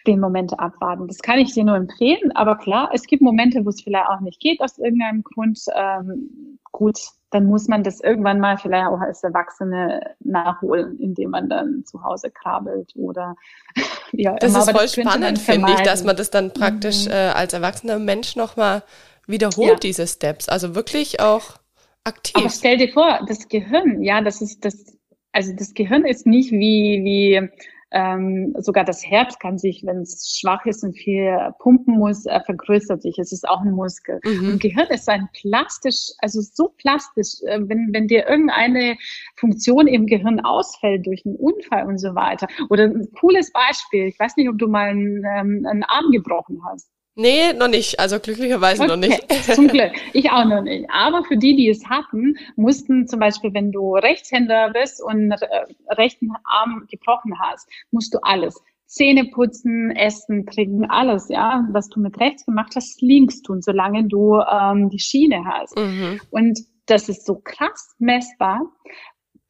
[0.07, 1.09] den Moment abwarten.
[1.09, 2.33] Das kann ich dir nur empfehlen.
[2.35, 5.61] Aber klar, es gibt Momente, wo es vielleicht auch nicht geht aus irgendeinem Grund.
[5.75, 6.99] Ähm, gut,
[7.31, 12.03] dann muss man das irgendwann mal vielleicht auch als Erwachsene nachholen, indem man dann zu
[12.03, 13.35] Hause kabelt oder
[14.13, 14.37] ja.
[14.37, 14.61] Das immer.
[14.61, 17.13] ist voll das spannend, finde ich, dass man das dann praktisch mhm.
[17.13, 18.83] äh, als erwachsener Mensch nochmal
[19.27, 19.77] wiederholt, ja.
[19.77, 20.49] diese Steps.
[20.49, 21.57] Also wirklich auch
[22.05, 22.37] aktiv.
[22.37, 24.99] Aber stell dir vor, das Gehirn, ja, das ist das,
[25.33, 27.49] also das Gehirn ist nicht wie, wie
[27.95, 32.41] ähm, sogar das Herz kann sich, wenn es schwach ist und viel pumpen muss, äh,
[32.45, 33.19] vergrößert sich.
[33.19, 34.19] Es ist auch ein Muskel.
[34.25, 34.53] Mhm.
[34.53, 38.97] Und Gehirn ist ein plastisch, also so plastisch, äh, wenn, wenn dir irgendeine
[39.37, 42.49] Funktion im Gehirn ausfällt durch einen Unfall und so weiter.
[42.69, 46.61] Oder ein cooles Beispiel, ich weiß nicht, ob du mal einen, ähm, einen Arm gebrochen
[46.69, 46.91] hast.
[47.17, 48.01] Nee, noch nicht.
[48.01, 48.91] Also glücklicherweise okay.
[48.91, 49.33] noch nicht.
[49.55, 49.93] Zum Glück.
[50.13, 50.89] Ich auch noch nicht.
[50.91, 55.47] Aber für die, die es hatten, mussten zum Beispiel, wenn du Rechtshänder bist und äh,
[55.95, 58.61] rechten Arm gebrochen hast, musst du alles.
[58.87, 64.05] Zähne putzen, essen, trinken, alles, ja, was du mit rechts gemacht hast, links tun, solange
[64.05, 65.77] du ähm, die Schiene hast.
[65.77, 66.21] Mhm.
[66.31, 68.61] Und das ist so krass messbar,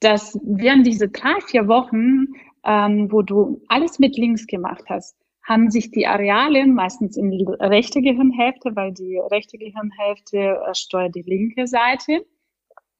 [0.01, 2.27] dass während diese drei, vier Wochen,
[2.65, 7.45] ähm, wo du alles mit links gemacht hast, haben sich die Areale meistens in die
[7.61, 12.25] rechte Gehirnhälfte, weil die rechte Gehirnhälfte äh, steuert die linke Seite,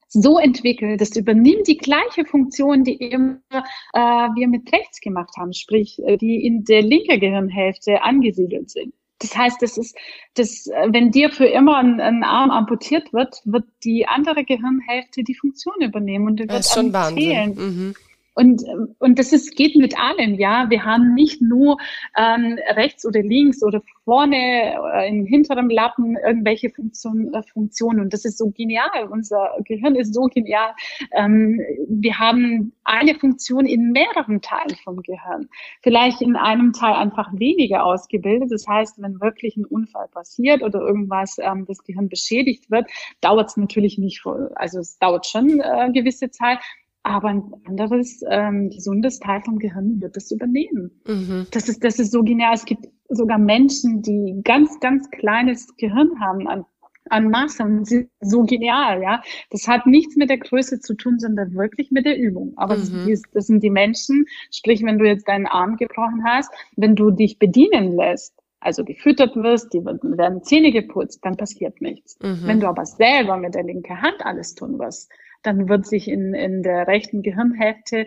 [0.07, 5.53] so entwickelt, das übernimmt die gleiche Funktion, die eben äh, wir mit rechts gemacht haben,
[5.53, 8.93] sprich, äh, die in der linken Gehirnhälfte angesiedelt sind.
[9.19, 9.97] Das heißt, das ist,
[10.35, 15.23] das, äh, wenn dir für immer ein, ein, Arm amputiert wird, wird die andere Gehirnhälfte
[15.23, 17.55] die Funktion übernehmen und wird das ist schon Wahnsinn.
[17.55, 17.95] Mhm.
[18.35, 18.63] Und,
[18.99, 20.69] und das ist, geht mit allem, ja.
[20.69, 21.77] Wir haben nicht nur
[22.17, 28.01] ähm, rechts oder links oder vorne äh, im hinteren Lappen irgendwelche Funktion, äh, Funktionen.
[28.01, 29.07] Und das ist so genial.
[29.09, 30.73] Unser Gehirn ist so genial.
[31.13, 35.47] Ähm, wir haben eine Funktion in mehreren Teilen vom Gehirn.
[35.81, 38.51] Vielleicht in einem Teil einfach weniger ausgebildet.
[38.51, 42.89] Das heißt, wenn wirklich ein Unfall passiert oder irgendwas ähm, das Gehirn beschädigt wird,
[43.21, 44.21] dauert es natürlich nicht,
[44.55, 46.59] also es dauert schon äh, gewisse Zeit.
[47.05, 50.89] Aber ein anderes ähm, gesundes Teil vom Gehirn wird das übernehmen.
[51.05, 51.45] Mhm.
[51.51, 52.55] Das ist das ist so genial.
[52.55, 56.65] Es gibt sogar Menschen, die ganz ganz kleines Gehirn haben an
[57.11, 59.21] an Masse und sind so genial, ja.
[59.51, 62.53] Das hat nichts mit der Größe zu tun, sondern wirklich mit der Übung.
[62.55, 63.07] Aber mhm.
[63.07, 67.11] das, das sind die Menschen, sprich, wenn du jetzt deinen Arm gebrochen hast, wenn du
[67.11, 72.17] dich bedienen lässt, also gefüttert wirst, die werden Zähne geputzt, dann passiert nichts.
[72.23, 72.41] Mhm.
[72.45, 75.11] Wenn du aber selber mit der linken Hand alles tun wirst,
[75.45, 78.05] dann wird sich in, in der rechten Gehirnhälfte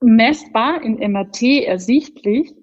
[0.00, 2.54] messbar in MRT ersichtlich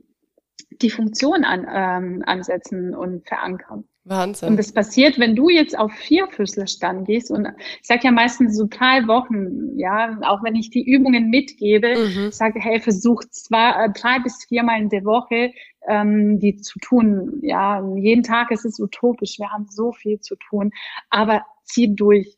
[0.81, 3.85] die Funktion an, ähm, ansetzen und verankern.
[4.05, 4.49] Wahnsinn.
[4.49, 7.47] Und das passiert, wenn du jetzt auf Vierfüßlerstand gehst und
[7.79, 12.31] ich sage ja meistens so drei Wochen, ja, auch wenn ich die Übungen mitgebe, mhm.
[12.31, 15.53] sage, hey, versuch zwei, äh, drei bis viermal in der Woche
[15.87, 17.39] ähm, die zu tun.
[17.41, 19.39] Ja, jeden Tag ist es utopisch.
[19.39, 20.71] Wir haben so viel zu tun,
[21.09, 22.37] aber zieh durch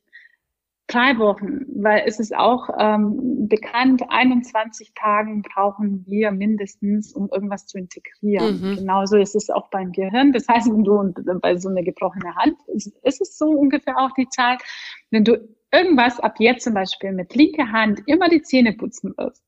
[0.96, 7.66] drei Wochen, weil es ist auch ähm, bekannt, 21 Tagen brauchen wir mindestens, um irgendwas
[7.66, 8.62] zu integrieren.
[8.62, 8.76] Mhm.
[8.78, 10.32] Genauso ist es auch beim Gehirn.
[10.32, 14.12] Das heißt, wenn du bei so einer gebrochenen Hand, ist, ist es so ungefähr auch
[14.18, 14.62] die Zeit,
[15.12, 15.38] wenn du
[15.72, 19.44] irgendwas ab jetzt zum Beispiel mit linker Hand immer die Zähne putzen wirst,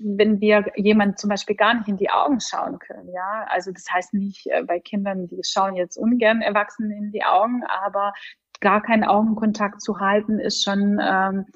[0.03, 3.87] wenn wir jemand zum Beispiel gar nicht in die Augen schauen können, ja, also das
[3.91, 8.13] heißt nicht äh, bei Kindern, die schauen jetzt ungern Erwachsenen in die Augen, aber
[8.61, 11.47] gar keinen Augenkontakt zu halten ist schon, ähm,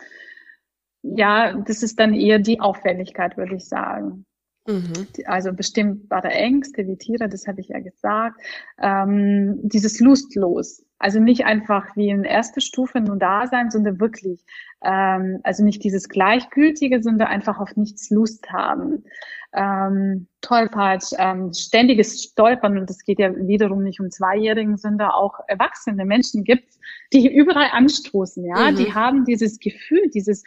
[1.03, 4.27] ja, das ist dann eher die Auffälligkeit, würde ich sagen.
[4.67, 5.07] Mhm.
[5.25, 8.41] Also bestimmbare Ängste wie Tiere, das habe ich ja gesagt.
[8.79, 14.45] Ähm, dieses Lustlos, Also nicht einfach wie in erster Stufe nur da sein, sondern wirklich,
[14.83, 19.05] ähm, also nicht dieses Gleichgültige, sondern einfach auf nichts Lust haben.
[19.53, 25.41] Ähm, Tollpatsch, ähm, ständiges Stolpern und es geht ja wiederum nicht um Zweijährigen, sondern auch
[25.47, 26.75] erwachsene Menschen gibt,
[27.13, 28.77] die überall anstoßen, ja, mhm.
[28.77, 30.45] die haben dieses Gefühl, dieses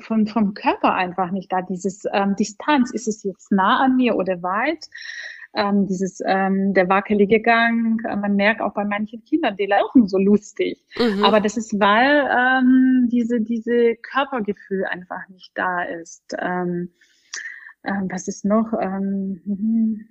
[0.00, 4.16] von, vom Körper einfach nicht da, dieses ähm, Distanz, ist es jetzt nah an mir
[4.16, 4.88] oder weit?
[5.54, 8.00] Ähm, dieses ähm, der wackelige Gang.
[8.08, 10.84] Äh, man merkt auch bei manchen Kindern, die laufen so lustig.
[10.98, 11.24] Mhm.
[11.24, 16.34] Aber das ist, weil ähm, diese diese Körpergefühl einfach nicht da ist.
[16.38, 16.90] Ähm,
[17.84, 18.72] ähm, was ist noch?
[18.80, 20.08] Ähm, mhm.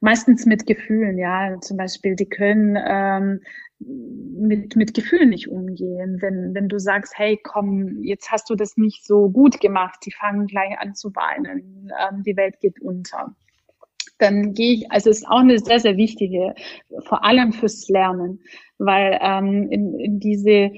[0.00, 1.60] Meistens mit Gefühlen, ja.
[1.60, 3.40] Zum Beispiel, die können ähm,
[3.78, 6.18] mit, mit Gefühlen nicht umgehen.
[6.20, 10.12] Wenn, wenn du sagst, hey, komm, jetzt hast du das nicht so gut gemacht, die
[10.12, 13.34] fangen gleich an zu weinen, ähm, die Welt geht unter
[14.20, 16.54] dann gehe ich, also ist auch eine sehr, sehr wichtige,
[17.00, 18.40] vor allem fürs Lernen,
[18.78, 20.72] weil ähm, in, in diese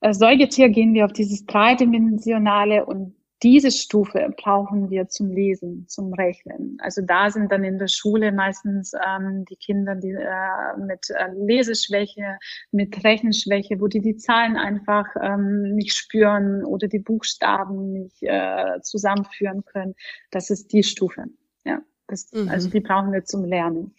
[0.00, 6.14] äh, Säugetier gehen wir auf dieses dreidimensionale und diese Stufe brauchen wir zum Lesen, zum
[6.14, 6.78] Rechnen.
[6.80, 11.28] Also da sind dann in der Schule meistens ähm, die Kinder die, äh, mit äh,
[11.34, 12.38] Leseschwäche,
[12.72, 18.80] mit Rechenschwäche, wo die die Zahlen einfach ähm, nicht spüren oder die Buchstaben nicht äh,
[18.80, 19.94] zusammenführen können.
[20.30, 21.24] Das ist die Stufe.
[21.64, 21.82] Ja.
[22.08, 22.48] Das, mhm.
[22.48, 23.94] Also die brauchen wir zum Lernen.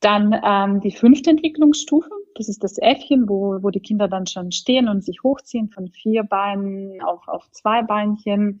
[0.00, 4.52] Dann ähm, die fünfte Entwicklungsstufe, das ist das Äffchen, wo, wo die Kinder dann schon
[4.52, 8.60] stehen und sich hochziehen von vier Beinen auf, auf zwei Beinchen.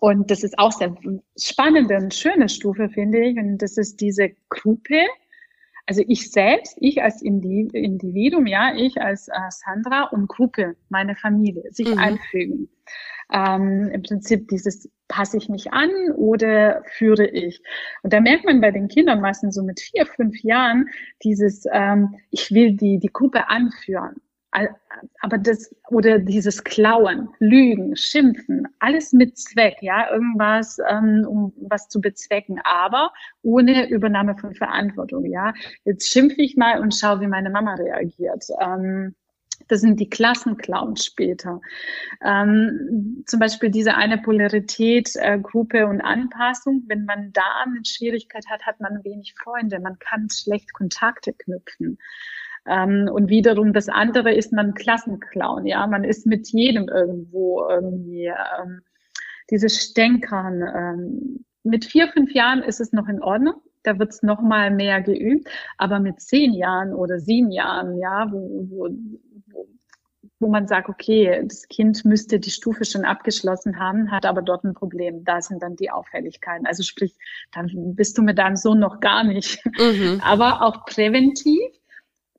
[0.00, 0.96] Und das ist auch sehr
[1.36, 3.36] spannende und schöne Stufe, finde ich.
[3.36, 5.00] Und das ist diese Gruppe.
[5.86, 11.70] Also ich selbst, ich als Individuum, ja, ich als äh, Sandra und Gruppe, meine Familie,
[11.70, 11.98] sich mhm.
[11.98, 12.68] einfügen
[13.32, 17.62] ähm, im Prinzip dieses passe ich mich an oder führe ich.
[18.02, 20.88] Und da merkt man bei den Kindern meistens so mit vier, fünf Jahren
[21.22, 24.16] dieses, ähm, ich will die, die Gruppe anführen.
[25.20, 31.88] Aber das, oder dieses Klauen, Lügen, Schimpfen, alles mit Zweck, ja, irgendwas, ähm, um was
[31.88, 33.12] zu bezwecken, aber
[33.42, 35.52] ohne Übernahme von Verantwortung, ja.
[35.84, 38.46] Jetzt schimpfe ich mal und schaue, wie meine Mama reagiert.
[38.60, 39.14] Ähm,
[39.68, 41.60] das sind die Klassenclowns später.
[42.24, 46.84] Ähm, zum Beispiel diese eine Polarität, äh, Gruppe und Anpassung.
[46.86, 49.78] Wenn man da eine Schwierigkeit hat, hat man wenig Freunde.
[49.78, 51.98] Man kann schlecht Kontakte knüpfen.
[52.66, 55.66] Ähm, und wiederum das andere ist man Klassenclown.
[55.66, 58.80] Ja, man ist mit jedem irgendwo irgendwie ähm,
[59.50, 60.62] dieses Stänkern.
[60.62, 64.70] Ähm, mit vier, fünf Jahren ist es noch in Ordnung da wird es noch mal
[64.70, 65.48] mehr geübt.
[65.76, 68.88] Aber mit zehn Jahren oder sieben Jahren, ja, wo, wo,
[70.40, 74.64] wo man sagt, okay, das Kind müsste die Stufe schon abgeschlossen haben, hat aber dort
[74.64, 75.24] ein Problem.
[75.24, 76.66] Da sind dann die Auffälligkeiten.
[76.66, 77.14] Also sprich,
[77.52, 79.64] dann bist du mit deinem Sohn noch gar nicht.
[79.78, 80.20] Mhm.
[80.24, 81.60] Aber auch präventiv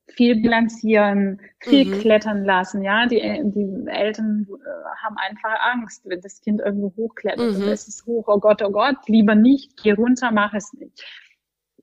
[0.07, 1.99] viel bilanzieren, viel mhm.
[1.99, 2.83] klettern lassen.
[2.83, 7.67] Ja, die, die Eltern äh, haben einfach Angst, wenn das Kind irgendwo hochklettert mhm.
[7.69, 8.25] es ist hoch.
[8.27, 11.05] Oh Gott, oh Gott, lieber nicht, geh runter, mach es nicht.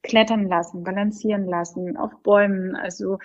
[0.03, 3.19] Klettern lassen, balancieren lassen, auf Bäumen, also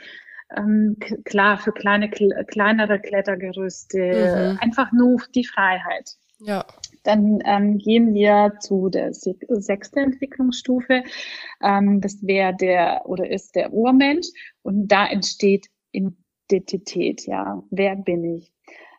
[0.56, 4.60] ähm, klar, für kleine, kleinere Klettergerüste, mhm.
[4.60, 6.16] einfach nur die Freiheit.
[6.40, 6.66] Ja.
[7.04, 11.04] Dann ähm, gehen wir zu der sechsten Entwicklungsstufe.
[11.62, 14.28] Ähm, das wäre der oder ist der Urmensch.
[14.62, 17.64] Und da entsteht Identität, ja.
[17.72, 18.52] Wer bin ich?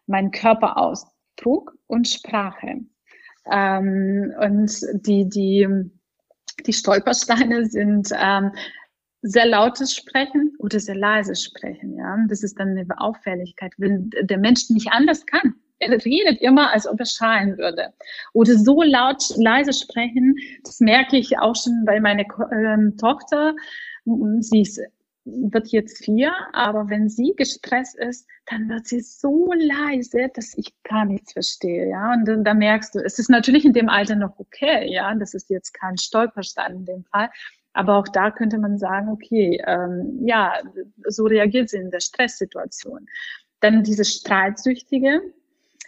[0.06, 2.80] Mein Körperausdruck und Sprache.
[3.50, 5.68] Ähm, und die, die,
[6.66, 8.52] die Stolpersteine sind ähm,
[9.22, 11.96] sehr lautes Sprechen oder sehr leises Sprechen.
[11.96, 15.54] Ja, das ist dann eine Auffälligkeit, wenn der Mensch nicht anders kann.
[15.78, 17.92] Er redet immer, als ob er schreien würde.
[18.34, 23.54] Oder so laut, leise sprechen, das merke ich auch schon bei meiner ähm, Tochter.
[24.04, 24.80] Sie ist,
[25.24, 30.72] wird jetzt vier, aber wenn sie gestresst ist, dann wird sie so leise, dass ich
[30.84, 31.90] gar nichts verstehe.
[31.90, 34.88] Ja, und dann, da merkst du, es ist natürlich in dem Alter noch okay.
[34.92, 37.28] Ja, das ist jetzt kein Stolperstein in dem Fall.
[37.72, 40.52] Aber auch da könnte man sagen, okay, ähm, ja,
[41.06, 43.06] so reagiert sie in der Stresssituation.
[43.60, 45.22] Dann dieses Streitsüchtige.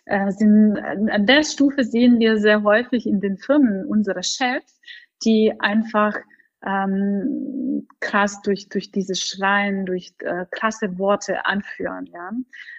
[0.07, 4.81] Äh, sind, an der Stufe sehen wir sehr häufig in den Firmen unsere Chefs,
[5.25, 6.17] die einfach
[6.65, 12.07] ähm, krass durch, durch dieses Schreien, durch äh, krasse Worte anführen.
[12.13, 12.31] Ja,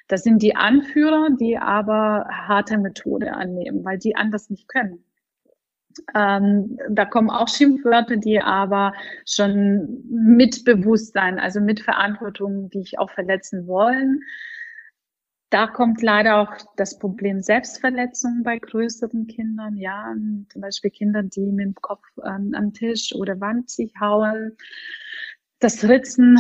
[0.08, 5.04] Das sind die Anführer, die aber harte Methode annehmen, weil die anders nicht können.
[6.14, 8.94] Ähm, da kommen auch Schimpfwörter, die aber
[9.26, 14.22] schon mit Bewusstsein, also mit Verantwortung, die ich auch verletzen wollen.
[15.50, 19.78] Da kommt leider auch das Problem Selbstverletzung bei größeren Kindern.
[19.78, 20.14] Ja,
[20.50, 24.58] zum Beispiel Kinder, die mit dem Kopf ähm, am Tisch oder Wand sich hauen.
[25.60, 26.40] Das Ritzen,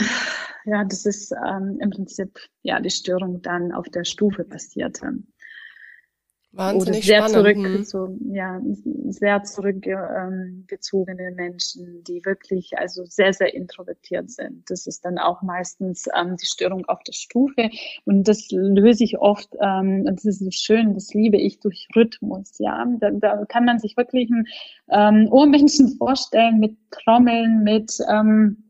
[0.65, 5.13] ja, das ist ähm, im Prinzip ja die Störung dann auf der Stufe passierte.
[6.55, 7.35] Wahnsinnig oder sehr spannend.
[7.35, 7.83] zurück, Mhm.
[7.83, 8.61] so, ja,
[9.09, 14.69] sehr zurückgezogene Menschen, die wirklich also sehr, sehr introvertiert sind.
[14.69, 17.69] Das ist dann auch meistens ähm, die Störung auf der Stufe.
[18.05, 21.87] Und das löse ich oft, ähm, und das ist so schön, das liebe ich durch
[21.95, 22.85] Rhythmus, ja.
[22.99, 24.47] Da, da kann man sich wirklich einen
[24.89, 28.63] ähm, Urmenschen vorstellen mit Trommeln, mit ähm,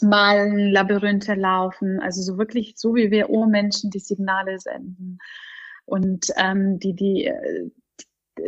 [0.00, 5.18] Malen, Labyrinthe laufen, also so wirklich so wie wir Urmenschen die Signale senden.
[5.88, 7.70] Und ähm, die, die, äh,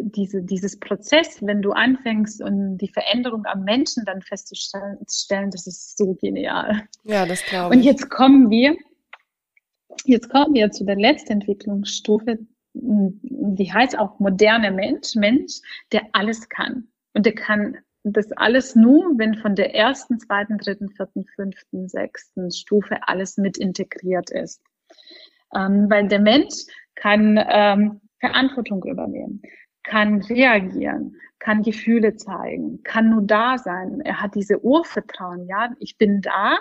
[0.02, 5.96] diese, dieses Prozess, wenn du anfängst und die Veränderung am Menschen dann festzustellen, das ist
[5.96, 6.82] so genial.
[7.04, 7.86] Ja, das glaube Und ich.
[7.86, 8.76] jetzt kommen wir,
[10.04, 12.38] jetzt kommen wir zu der letzten Entwicklungsstufe,
[12.74, 15.60] die heißt auch moderne Mensch, Mensch,
[15.92, 16.88] der alles kann.
[17.14, 22.50] Und der kann das alles nur, wenn von der ersten, zweiten, dritten, vierten, fünften, sechsten
[22.50, 24.62] Stufe alles mit integriert ist.
[25.54, 29.42] Ähm, weil der Mensch kann ähm, Verantwortung übernehmen,
[29.82, 34.00] kann reagieren, kann Gefühle zeigen, kann nur da sein.
[34.00, 36.58] Er hat diese Urvertrauen, ja, ich bin da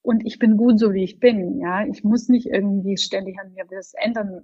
[0.00, 1.86] und ich bin gut so wie ich bin, ja.
[1.86, 4.42] Ich muss nicht irgendwie ständig an mir das ändern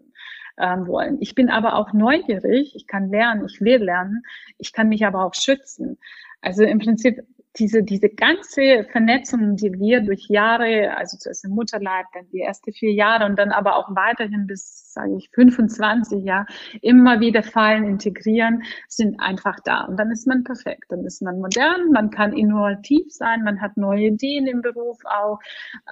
[0.59, 1.19] ähm, wollen.
[1.21, 4.23] Ich bin aber auch neugierig, ich kann lernen, ich will lernen,
[4.59, 5.99] ich kann mich aber auch schützen.
[6.41, 7.23] Also im Prinzip
[7.59, 12.73] diese, diese ganze Vernetzung, die wir durch Jahre, also zuerst im Mutterleib, dann die ersten
[12.73, 16.47] vier Jahre und dann aber auch weiterhin bis, sage ich, 25 Jahre,
[16.83, 19.83] immer wieder fallen, integrieren, sind einfach da.
[19.83, 20.87] Und dann ist man perfekt.
[20.89, 25.39] Dann ist man modern, man kann innovativ sein, man hat neue Ideen im Beruf auch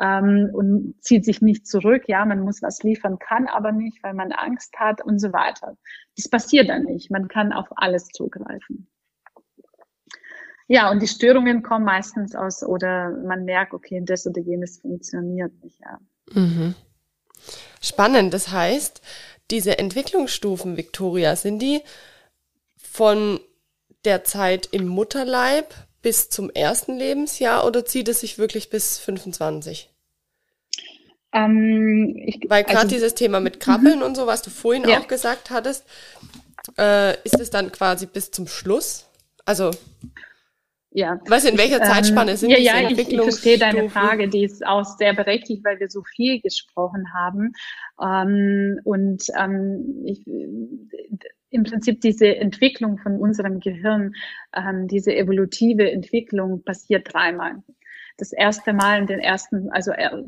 [0.00, 2.04] ähm, und zieht sich nicht zurück.
[2.06, 5.76] Ja, man muss was liefern, kann aber nicht, weil man Angst hat und so weiter.
[6.16, 7.10] Das passiert dann nicht.
[7.10, 8.88] Man kann auf alles zugreifen.
[10.68, 15.52] Ja, und die Störungen kommen meistens aus oder man merkt, okay, das oder jenes funktioniert
[15.62, 15.78] nicht.
[15.80, 15.98] Ja.
[16.32, 16.74] Mhm.
[17.80, 18.34] Spannend.
[18.34, 19.00] Das heißt,
[19.50, 21.82] diese Entwicklungsstufen, Victoria, sind die
[22.76, 23.38] von
[24.04, 29.90] der Zeit im Mutterleib bis zum ersten Lebensjahr oder zieht es sich wirklich bis 25?
[31.32, 34.98] Ähm, ich, Weil gerade also, dieses Thema mit Krabbeln und so, was du vorhin Ja.
[35.00, 35.84] auch gesagt hattest,
[36.78, 39.06] äh, ist es dann quasi bis zum Schluss?
[39.44, 39.70] Also,
[40.96, 41.20] ja.
[41.26, 43.90] weißt du, in welcher Zeitspanne Ähm, sind ja, diese ja, ich, ich verstehe deine?
[43.90, 47.52] Frage, die ist auch sehr berechtigt, weil wir so viel gesprochen haben.
[48.02, 50.26] Ähm, und ähm, ich,
[51.50, 54.14] im Prinzip diese Entwicklung von unserem Gehirn,
[54.54, 57.62] ähm, diese evolutive Entwicklung passiert dreimal.
[58.16, 60.22] Das erste Mal in den ersten, also äh,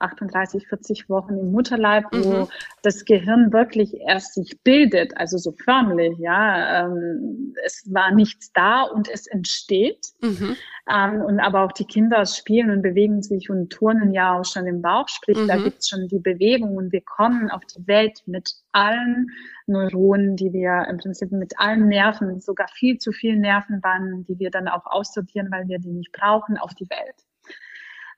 [0.00, 2.48] 38, 40 Wochen im Mutterleib, wo Mhm.
[2.82, 6.86] das Gehirn wirklich erst sich bildet, also so förmlich, ja.
[6.86, 10.08] Ähm, es war nichts da und es entsteht.
[10.20, 10.56] Mhm.
[10.90, 14.66] Ähm, und aber auch die Kinder spielen und bewegen sich und turnen ja auch schon
[14.66, 15.62] im Bauch, sprich, da Mhm.
[15.64, 19.28] gibt's schon die Bewegung und wir kommen auf die Welt mit allen
[19.66, 24.50] Neuronen, die wir im Prinzip mit allen Nerven, sogar viel zu viel Nervenbahnen, die wir
[24.50, 27.14] dann auch aussortieren, weil wir die nicht brauchen, auf die Welt.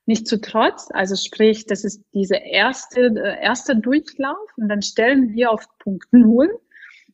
[0.06, 5.34] Nicht zu trotz, also sprich, das ist diese erste, äh, erste Durchlauf und dann stellen
[5.34, 6.48] wir auf Punkt Null,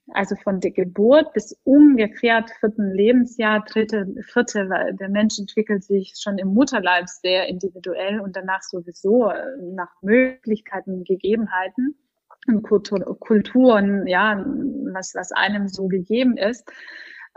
[0.09, 6.13] also von der Geburt bis ungefähr vierten Lebensjahr, dritte, vierte, weil der Mensch entwickelt sich
[6.19, 9.43] schon im Mutterleib sehr individuell und danach sowieso äh,
[9.75, 11.97] nach Möglichkeiten, Gegebenheiten
[12.47, 14.45] und Kultur, Kulturen, ja,
[14.93, 16.71] was, was einem so gegeben ist.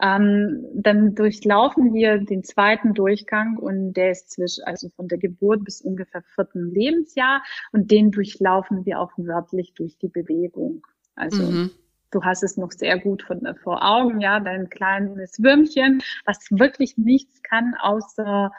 [0.01, 5.63] Ähm, dann durchlaufen wir den zweiten Durchgang und der ist zwischen, also von der Geburt
[5.63, 7.41] bis ungefähr vierten Lebensjahr
[7.71, 10.85] und den durchlaufen wir auch wörtlich durch die Bewegung.
[11.15, 11.71] Also Mhm.
[12.11, 16.97] du hast es noch sehr gut von, vor Augen, ja, dein kleines Würmchen, was wirklich
[16.97, 18.51] nichts kann außer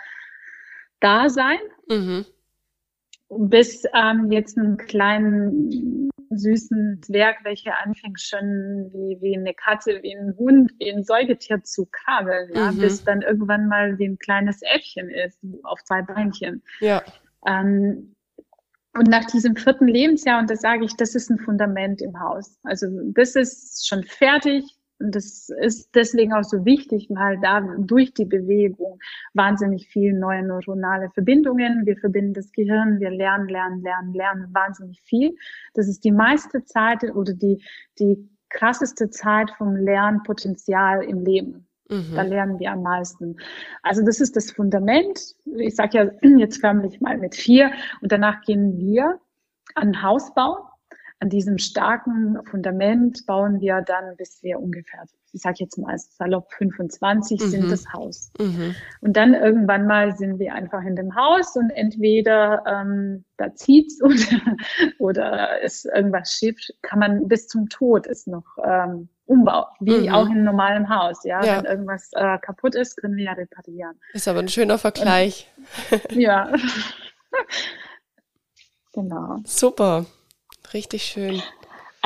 [1.00, 1.58] da sein,
[1.88, 2.24] Mhm.
[3.28, 10.16] bis ähm, jetzt einen kleinen süßen Zwerg, welcher anfängt schon wie, wie eine Katze, wie
[10.16, 12.78] ein Hund, wie ein Säugetier zu krabbeln, ja, Mhm.
[12.78, 16.62] bis dann irgendwann mal wie ein kleines Äffchen ist, auf zwei Beinchen.
[16.80, 17.02] Ja.
[17.46, 18.14] Ähm,
[18.94, 22.58] und nach diesem vierten Lebensjahr, und das sage ich, das ist ein Fundament im Haus.
[22.62, 24.64] Also das ist schon fertig.
[24.98, 28.98] Und das ist deswegen auch so wichtig, weil da durch die Bewegung
[29.34, 31.84] wahnsinnig viel neue neuronale Verbindungen.
[31.84, 35.34] Wir verbinden das Gehirn, wir lernen, lernen, lernen, lernen wahnsinnig viel.
[35.74, 37.62] Das ist die meiste Zeit oder die,
[37.98, 41.66] die krasseste Zeit vom Lernpotenzial im Leben.
[41.88, 42.28] Da Mhm.
[42.30, 43.36] lernen wir am meisten.
[43.82, 45.36] Also das ist das Fundament.
[45.56, 47.70] Ich sage ja jetzt förmlich mal mit vier
[48.00, 49.20] und danach gehen wir
[49.74, 50.68] an Hausbau.
[51.18, 56.52] An diesem starken Fundament bauen wir dann, bis wir ungefähr, ich sage jetzt mal salopp
[56.52, 57.46] 25 mhm.
[57.46, 58.30] sind das Haus.
[58.38, 58.74] Mhm.
[59.00, 64.02] Und dann irgendwann mal sind wir einfach in dem Haus und entweder ähm, da zieht's
[64.02, 64.56] oder,
[64.98, 70.14] oder ist irgendwas schief, kann man bis zum Tod ist noch ähm, Umbau, wie mhm.
[70.14, 71.24] auch in einem normalen Haus.
[71.24, 71.42] Ja?
[71.44, 71.58] ja.
[71.58, 73.98] Wenn irgendwas äh, kaputt ist, können wir ja reparieren.
[74.12, 75.50] Ist aber ein schöner Vergleich.
[75.90, 76.52] Und, ja.
[78.92, 79.38] genau.
[79.44, 80.06] Super.
[80.74, 81.42] Richtig schön.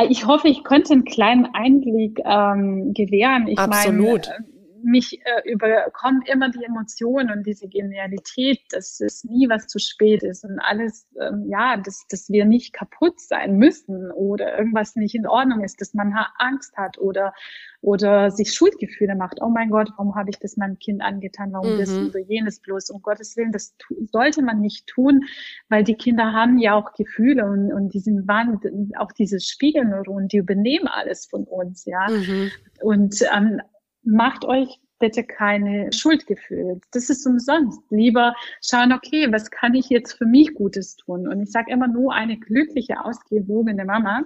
[0.09, 3.49] Ich hoffe, ich konnte einen kleinen Einblick ähm, gewähren.
[3.49, 4.29] Ich Absolut.
[4.29, 4.50] Mein, äh,
[4.83, 10.23] mich äh, überkommt immer die Emotionen und diese Genialität, dass es nie was zu spät
[10.23, 15.15] ist und alles, ähm, ja, dass, dass wir nicht kaputt sein müssen oder irgendwas nicht
[15.15, 17.33] in Ordnung ist, dass man Angst hat oder,
[17.81, 19.41] oder sich Schuldgefühle macht.
[19.41, 21.53] Oh mein Gott, warum habe ich das meinem Kind angetan?
[21.53, 21.79] Warum mhm.
[21.79, 22.91] das oder jenes bloß?
[22.91, 23.75] Um Gottes Willen, das
[24.13, 25.25] sollte man nicht tun,
[25.69, 30.29] weil die Kinder haben ja auch Gefühle und, und die sind wahnsinnig, auch diese Spiegelneuronen,
[30.29, 32.09] die übernehmen alles von uns, ja.
[32.09, 32.51] Mhm.
[32.81, 33.61] Und ähm,
[34.03, 36.81] macht euch bitte keine Schuldgefühle.
[36.93, 37.81] Das ist umsonst.
[37.91, 41.27] Lieber schauen, okay, was kann ich jetzt für mich Gutes tun?
[41.27, 44.25] Und ich sage immer nur, eine glückliche, ausgewogene Mama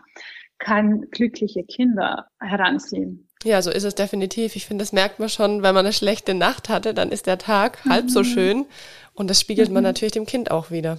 [0.59, 3.29] kann glückliche Kinder heranziehen.
[3.45, 4.57] Ja, so ist es definitiv.
[4.57, 7.39] Ich finde, das merkt man schon, wenn man eine schlechte Nacht hatte, dann ist der
[7.39, 7.91] Tag mhm.
[7.91, 8.25] halb so mhm.
[8.25, 8.66] schön.
[9.12, 9.75] Und das spiegelt mhm.
[9.75, 10.99] man natürlich dem Kind auch wieder.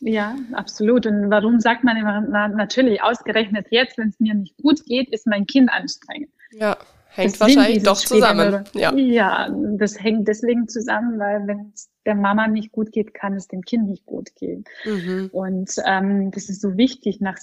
[0.00, 1.06] Ja, absolut.
[1.06, 5.08] Und warum sagt man immer, na, natürlich, ausgerechnet jetzt, wenn es mir nicht gut geht,
[5.10, 6.30] ist mein Kind anstrengend.
[6.52, 6.76] Ja.
[7.10, 8.64] Hängt wahrscheinlich doch zusammen.
[8.74, 8.94] Ja.
[8.94, 9.48] ja,
[9.78, 13.62] das hängt deswegen zusammen, weil wenn es der Mama nicht gut geht, kann es dem
[13.62, 14.64] Kind nicht gut gehen.
[14.84, 15.30] Mhm.
[15.32, 17.38] Und ähm, das ist so wichtig, nach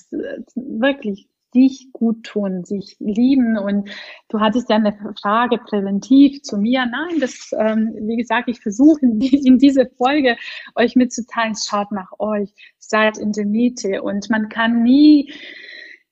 [0.55, 3.57] wirklich sich gut tun, sich lieben.
[3.57, 3.89] Und
[4.29, 6.85] du hattest ja eine Frage präventiv zu mir.
[6.85, 10.35] Nein, das, ähm, wie gesagt, ich versuche in, in diese Folge
[10.75, 12.49] euch mitzuteilen, schaut nach euch,
[12.79, 14.01] seid in der Miete.
[14.01, 15.31] Und man kann nie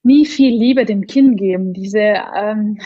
[0.04, 1.74] nie viel Liebe dem Kind geben.
[1.74, 2.80] Diese ähm,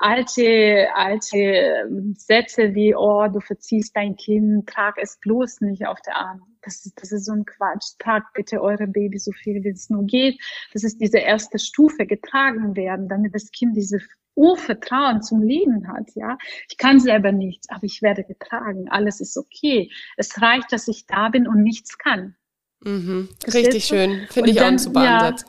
[0.00, 6.00] alte, alte ähm, Sätze wie, oh, du verziehst dein Kind, trag es bloß nicht auf
[6.02, 6.42] der Arm.
[6.62, 7.94] Das ist, das ist so ein Quatsch.
[7.98, 10.40] Tragt bitte eure Baby so viel, wie es nur geht.
[10.72, 14.00] Das ist diese erste Stufe, getragen werden, damit das Kind diese
[14.34, 16.38] Urvertrauen zum Leben hat, ja.
[16.70, 18.88] Ich kann selber nichts, aber ich werde getragen.
[18.88, 19.90] Alles ist okay.
[20.16, 22.36] Es reicht, dass ich da bin und nichts kann.
[22.84, 23.30] Mhm.
[23.52, 24.26] Richtig schön.
[24.30, 25.44] Finde ich auch ein super ja, Ansatz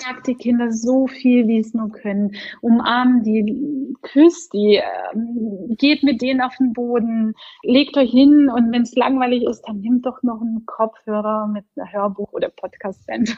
[0.00, 2.36] sagt die Kinder so viel, wie es nur können.
[2.60, 4.80] Umarmen die, küsst die,
[5.12, 9.62] ähm, geht mit denen auf den Boden, legt euch hin und wenn es langweilig ist,
[9.62, 13.36] dann nimmt doch noch einen Kopfhörer mit einer Hörbuch oder Podcast-Sendung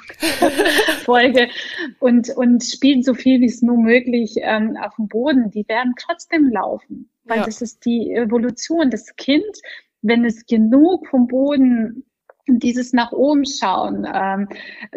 [1.04, 1.48] Folge
[2.00, 5.50] und, und spielt so viel, wie es nur möglich ähm, auf dem Boden.
[5.50, 7.44] Die werden trotzdem laufen, weil ja.
[7.44, 8.90] das ist die Evolution.
[8.90, 9.44] Das Kind,
[10.02, 12.04] wenn es genug vom Boden
[12.48, 14.48] dieses nach oben schauen ähm,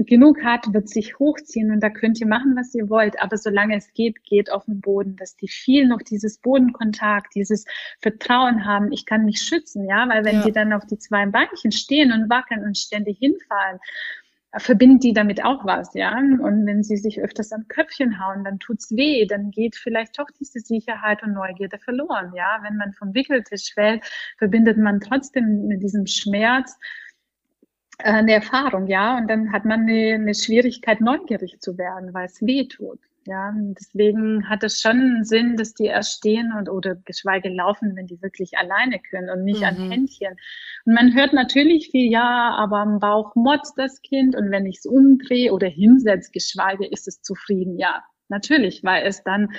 [0.05, 3.21] genug hat, wird sich hochziehen und da könnt ihr machen, was ihr wollt.
[3.21, 7.65] Aber solange es geht, geht auf den Boden, dass die viel noch dieses Bodenkontakt, dieses
[7.99, 8.91] Vertrauen haben.
[8.91, 10.45] Ich kann mich schützen, ja, weil wenn ja.
[10.45, 13.79] die dann auf die zwei Beinchen stehen und wackeln und ständig hinfallen,
[14.57, 16.17] verbinden die damit auch was, ja.
[16.17, 20.27] Und wenn sie sich öfters am Köpfchen hauen, dann tut's weh, dann geht vielleicht doch
[20.39, 22.59] diese Sicherheit und Neugierde verloren, ja.
[22.61, 24.03] Wenn man vom Wickeltisch fällt,
[24.37, 26.77] verbindet man trotzdem mit diesem Schmerz
[28.03, 32.41] eine Erfahrung, ja, und dann hat man eine, eine Schwierigkeit, neugierig zu werden, weil es
[32.41, 32.99] weh tut.
[33.27, 37.95] Ja, und deswegen hat es schon Sinn, dass die erst stehen und oder geschweige laufen,
[37.95, 39.65] wenn die wirklich alleine können und nicht mhm.
[39.65, 40.33] an Händchen.
[40.85, 44.77] Und man hört natürlich viel, ja, aber am Bauch motzt das Kind und wenn ich
[44.77, 47.77] es umdrehe oder hinsetze, geschweige ist es zufrieden.
[47.77, 49.51] Ja, natürlich, weil es dann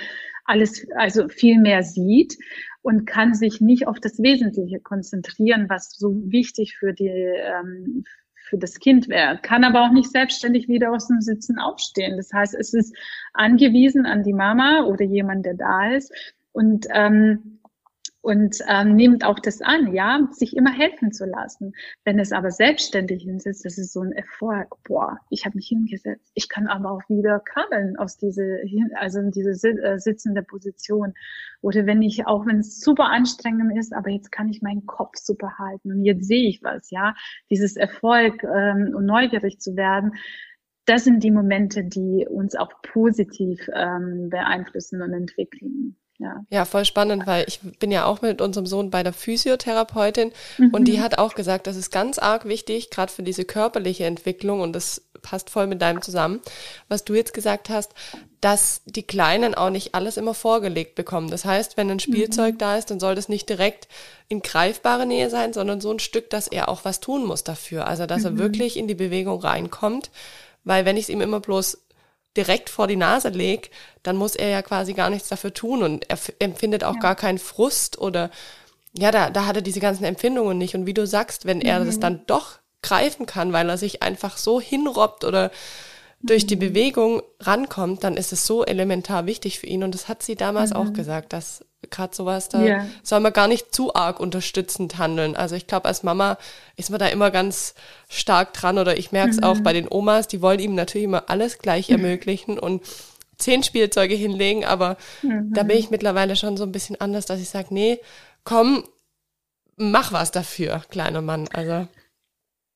[0.43, 2.37] alles, also viel mehr sieht
[2.81, 8.03] und kann sich nicht auf das Wesentliche konzentrieren, was so wichtig für die, ähm,
[8.53, 12.17] für das Kind wäre, kann aber auch nicht selbstständig wieder aus dem Sitzen aufstehen.
[12.17, 12.95] Das heißt, es ist
[13.33, 16.13] angewiesen an die Mama oder jemand, der da ist.
[16.51, 17.57] Und ähm,
[18.23, 21.73] und ähm, nimmt auch das an, ja, sich immer helfen zu lassen.
[22.05, 24.69] Wenn es aber selbstständig hinsetzt, das ist so ein Erfolg.
[24.85, 26.31] Boah, ich habe mich hingesetzt.
[26.33, 28.61] Ich kann aber auch wieder krabbeln aus diese,
[28.95, 31.13] also in diese äh, sitzende Position.
[31.59, 35.17] Oder wenn ich, auch wenn es super anstrengend ist, aber jetzt kann ich meinen Kopf
[35.17, 37.15] super halten und jetzt sehe ich was, ja.
[37.49, 40.13] Dieses Erfolg ähm, und neugierig zu werden,
[40.85, 45.97] das sind die Momente, die uns auch positiv ähm, beeinflussen und entwickeln.
[46.23, 46.45] Ja.
[46.49, 50.69] ja, voll spannend, weil ich bin ja auch mit unserem Sohn bei der Physiotherapeutin mhm.
[50.71, 54.61] und die hat auch gesagt, das ist ganz arg wichtig, gerade für diese körperliche Entwicklung
[54.61, 56.41] und das passt voll mit deinem zusammen,
[56.87, 57.93] was du jetzt gesagt hast,
[58.41, 61.29] dass die Kleinen auch nicht alles immer vorgelegt bekommen.
[61.29, 62.57] Das heißt, wenn ein Spielzeug mhm.
[62.59, 63.87] da ist, dann soll das nicht direkt
[64.27, 67.87] in greifbare Nähe sein, sondern so ein Stück, dass er auch was tun muss dafür.
[67.87, 68.25] Also, dass mhm.
[68.25, 70.11] er wirklich in die Bewegung reinkommt,
[70.65, 71.82] weil wenn ich es ihm immer bloß
[72.35, 73.69] direkt vor die Nase lege,
[74.01, 76.99] dann muss er ja quasi gar nichts dafür tun und er empfindet auch ja.
[76.99, 78.29] gar keinen Frust oder
[78.97, 80.75] ja, da, da hat er diese ganzen Empfindungen nicht.
[80.75, 81.85] Und wie du sagst, wenn er mhm.
[81.85, 85.51] das dann doch greifen kann, weil er sich einfach so hinrobbt oder
[86.21, 86.59] durch die mhm.
[86.59, 89.83] Bewegung rankommt, dann ist es so elementar wichtig für ihn.
[89.83, 90.75] Und das hat sie damals mhm.
[90.77, 92.87] auch gesagt, dass gerade sowas, da yeah.
[93.03, 95.35] soll man gar nicht zu arg unterstützend handeln.
[95.35, 96.37] Also ich glaube, als Mama
[96.75, 97.75] ist man da immer ganz
[98.09, 99.43] stark dran oder ich merke es mhm.
[99.43, 102.83] auch bei den Omas, die wollen ihm natürlich immer alles gleich ermöglichen und
[103.37, 105.53] zehn Spielzeuge hinlegen, aber mhm.
[105.53, 107.99] da bin ich mittlerweile schon so ein bisschen anders, dass ich sage, nee,
[108.43, 108.83] komm,
[109.75, 111.47] mach was dafür, kleiner Mann.
[111.51, 111.87] Also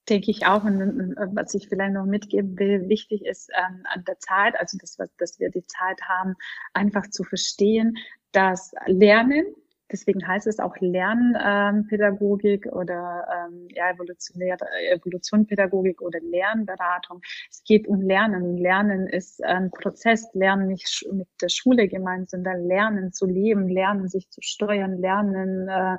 [0.09, 0.63] denke ich auch.
[0.63, 4.97] Und, was ich vielleicht noch mitgeben will, wichtig ist ähm, an der Zeit, also das,
[5.17, 6.35] dass wir die Zeit haben,
[6.73, 7.97] einfach zu verstehen,
[8.31, 9.45] dass Lernen,
[9.91, 17.21] deswegen heißt es auch Lernpädagogik ähm, oder ähm, ja, evolutionäre Evolutionpädagogik oder Lernberatung.
[17.49, 18.57] Es geht um Lernen.
[18.57, 20.27] Lernen ist ein Prozess.
[20.33, 25.69] Lernen nicht mit der Schule gemeint, sondern Lernen zu leben, Lernen sich zu steuern, Lernen
[25.69, 25.97] äh,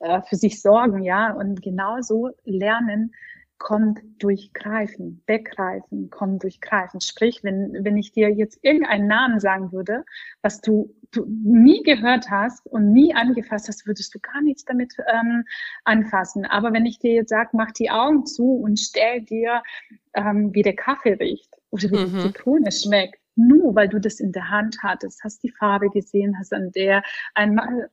[0.00, 1.32] äh für sich sorgen, ja.
[1.32, 3.12] Und genauso Lernen
[3.64, 7.00] kommt durch Greifen, Weggreifen, kommt durch Greifen.
[7.00, 10.04] Sprich, wenn, wenn ich dir jetzt irgendeinen Namen sagen würde,
[10.42, 14.94] was du, du nie gehört hast und nie angefasst hast, würdest du gar nichts damit
[15.10, 15.44] ähm,
[15.84, 16.44] anfassen.
[16.44, 19.62] Aber wenn ich dir jetzt sage, mach die Augen zu und stell dir,
[20.12, 22.16] ähm, wie der Kaffee riecht oder wie mhm.
[22.16, 26.36] die Zitrone schmeckt, nur weil du das in der Hand hattest, hast die Farbe gesehen,
[26.38, 27.02] hast an der
[27.32, 27.88] einmal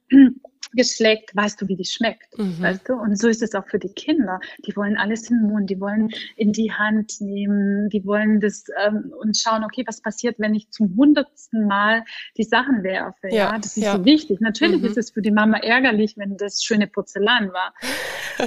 [0.74, 2.62] geschleckt, weißt du, wie die schmeckt, mhm.
[2.62, 2.94] weißt du?
[2.94, 4.40] Und so ist es auch für die Kinder.
[4.66, 8.66] Die wollen alles in den Mund, die wollen in die Hand nehmen, die wollen das
[8.86, 12.04] ähm, und schauen, okay, was passiert, wenn ich zum hundertsten Mal
[12.38, 13.30] die Sachen werfe?
[13.30, 13.58] Ja, ja?
[13.58, 13.98] das ist ja.
[13.98, 14.40] so wichtig.
[14.42, 14.88] Natürlich mhm.
[14.88, 17.74] ist es für die Mama ärgerlich, wenn das schöne Porzellan war.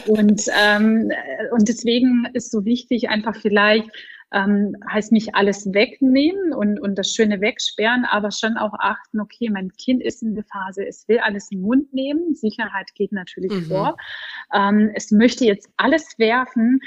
[0.06, 1.10] und ähm,
[1.50, 3.90] und deswegen ist so wichtig, einfach vielleicht
[4.34, 9.48] ähm, heißt nicht alles wegnehmen und, und das Schöne wegsperren, aber schon auch achten, okay,
[9.48, 13.52] mein Kind ist in der Phase, es will alles im Mund nehmen, Sicherheit geht natürlich
[13.52, 13.64] mhm.
[13.66, 13.96] vor.
[14.52, 16.80] Ähm, es möchte jetzt alles werfen,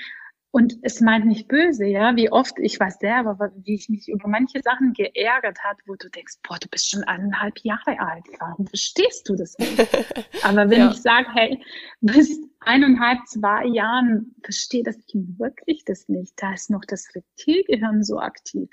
[0.52, 4.28] und es meint nicht böse, ja, wie oft, ich weiß selber, wie ich mich über
[4.30, 8.66] manche Sachen geärgert hat, wo du denkst, boah, du bist schon eineinhalb Jahre alt, warum
[8.66, 9.78] verstehst du das nicht?
[10.44, 10.92] Aber wenn ja.
[10.92, 11.62] ich sage, hey,
[12.00, 18.04] bis eineinhalb, zwei Jahren versteht das Kind wirklich das nicht, da ist noch das Reptilgehirn
[18.04, 18.70] so aktiv.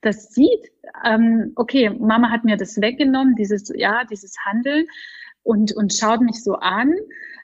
[0.00, 0.72] Das sieht,
[1.04, 4.86] ähm, okay, Mama hat mir das weggenommen, dieses, ja, dieses Handeln
[5.42, 6.94] und, und schaut mich so an.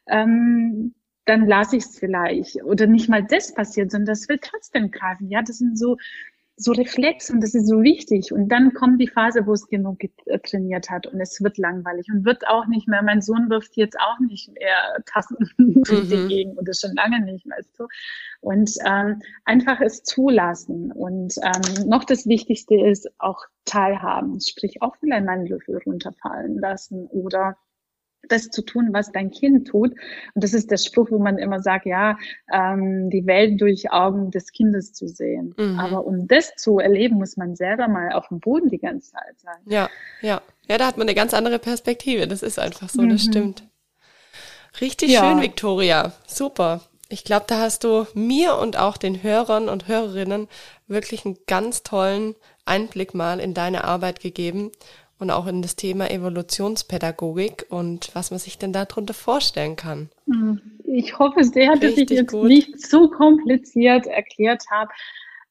[0.07, 0.95] Ähm,
[1.25, 2.62] dann lasse ich es vielleicht.
[2.64, 5.29] Oder nicht mal das passiert, sondern das will trotzdem greifen.
[5.31, 5.97] Ja, das sind so,
[6.57, 8.33] so Reflex und das ist so wichtig.
[8.33, 9.99] Und dann kommt die Phase, wo es genug
[10.45, 13.99] trainiert hat und es wird langweilig und wird auch nicht mehr, mein Sohn wirft jetzt
[13.99, 16.29] auch nicht mehr Tassen durch die mhm.
[16.29, 17.87] Gegend oder schon lange nicht, weißt du.
[18.41, 20.93] Und ähm, einfach es zulassen.
[20.93, 27.07] Und ähm, noch das Wichtigste ist auch teilhaben, sprich auch vielleicht meinen Löffel runterfallen lassen
[27.07, 27.57] oder
[28.29, 29.93] das zu tun, was dein Kind tut.
[30.35, 32.16] Und das ist der Spruch, wo man immer sagt, ja,
[32.53, 35.55] ähm, die Welt durch Augen des Kindes zu sehen.
[35.57, 35.79] Mhm.
[35.79, 39.39] Aber um das zu erleben, muss man selber mal auf dem Boden die ganze Zeit
[39.39, 39.61] sein.
[39.66, 39.89] Ja,
[40.20, 40.43] ja.
[40.66, 42.27] Ja, da hat man eine ganz andere Perspektive.
[42.27, 43.11] Das ist einfach so, mhm.
[43.11, 43.64] das stimmt.
[44.81, 45.20] Richtig ja.
[45.20, 46.12] schön, Victoria.
[46.27, 46.81] Super.
[47.09, 50.49] Ich glaube, da hast du mir und auch den Hörern und Hörerinnen
[50.87, 54.72] wirklich einen ganz tollen Einblick mal in deine Arbeit gegeben
[55.25, 60.11] und auch in das Thema Evolutionspädagogik und was man sich denn darunter vorstellen kann.
[60.27, 60.61] Hm.
[60.85, 62.47] Ich hoffe sehr, dass Richtig ich jetzt gut.
[62.47, 64.91] nicht zu kompliziert erklärt habe.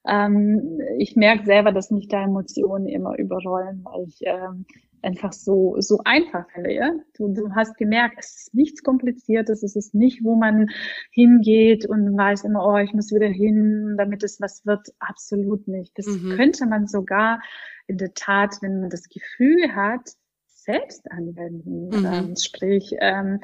[0.05, 4.65] Ähm, ich merke selber, dass mich da Emotionen immer überrollen, weil ich ähm,
[5.03, 7.03] einfach so, so einfach finde.
[7.15, 10.67] Du, du hast gemerkt, es ist nichts Kompliziertes, es ist nicht, wo man
[11.11, 14.87] hingeht und weiß immer, oh, ich muss wieder hin, damit es was wird.
[14.99, 15.97] Absolut nicht.
[15.97, 16.35] Das mhm.
[16.35, 17.41] könnte man sogar
[17.87, 20.09] in der Tat, wenn man das Gefühl hat,
[20.45, 21.89] selbst anwenden.
[21.89, 22.05] Mhm.
[22.05, 23.39] Ähm, sprich, ähm,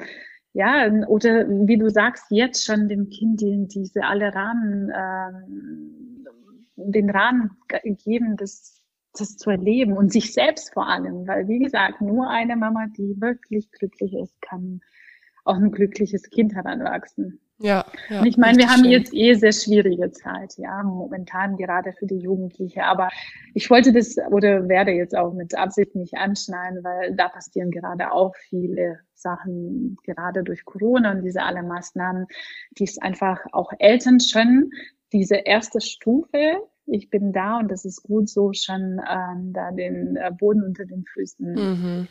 [0.52, 6.24] ja, oder wie du sagst, jetzt schon dem Kind die, diese alle Rahmen, ähm,
[6.76, 7.50] den Rahmen
[8.04, 8.79] geben, das,
[9.12, 13.20] das zu erleben und sich selbst vor allem, weil wie gesagt, nur eine Mama, die
[13.20, 14.80] wirklich glücklich ist, kann
[15.44, 17.40] auch ein glückliches Kind heranwachsen.
[17.62, 18.20] Ja, ja.
[18.20, 18.90] Und ich meine, wir haben schön.
[18.90, 22.84] jetzt eh sehr schwierige Zeit, ja, momentan gerade für die Jugendliche.
[22.84, 23.10] Aber
[23.52, 28.12] ich wollte das oder werde jetzt auch mit Absicht nicht anschneiden, weil da passieren gerade
[28.12, 32.26] auch viele Sachen, gerade durch Corona und diese alle Maßnahmen,
[32.78, 34.70] die es einfach auch Eltern schon
[35.12, 40.16] diese erste Stufe ich bin da und das ist gut so schon ähm, da den
[40.16, 42.08] äh, Boden unter den Füßen mhm.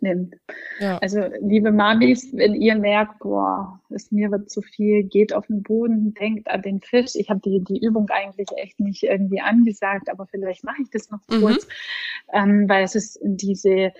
[0.00, 0.36] nimmt.
[0.78, 0.98] Ja.
[0.98, 5.62] Also liebe Mamis, wenn ihr merkt, boah, es mir wird zu viel, geht auf den
[5.62, 7.14] Boden, denkt an den Fisch.
[7.14, 11.10] Ich habe die, die Übung eigentlich echt nicht irgendwie angesagt, aber vielleicht mache ich das
[11.10, 11.40] noch mhm.
[11.40, 11.66] kurz,
[12.32, 13.92] ähm, weil es ist diese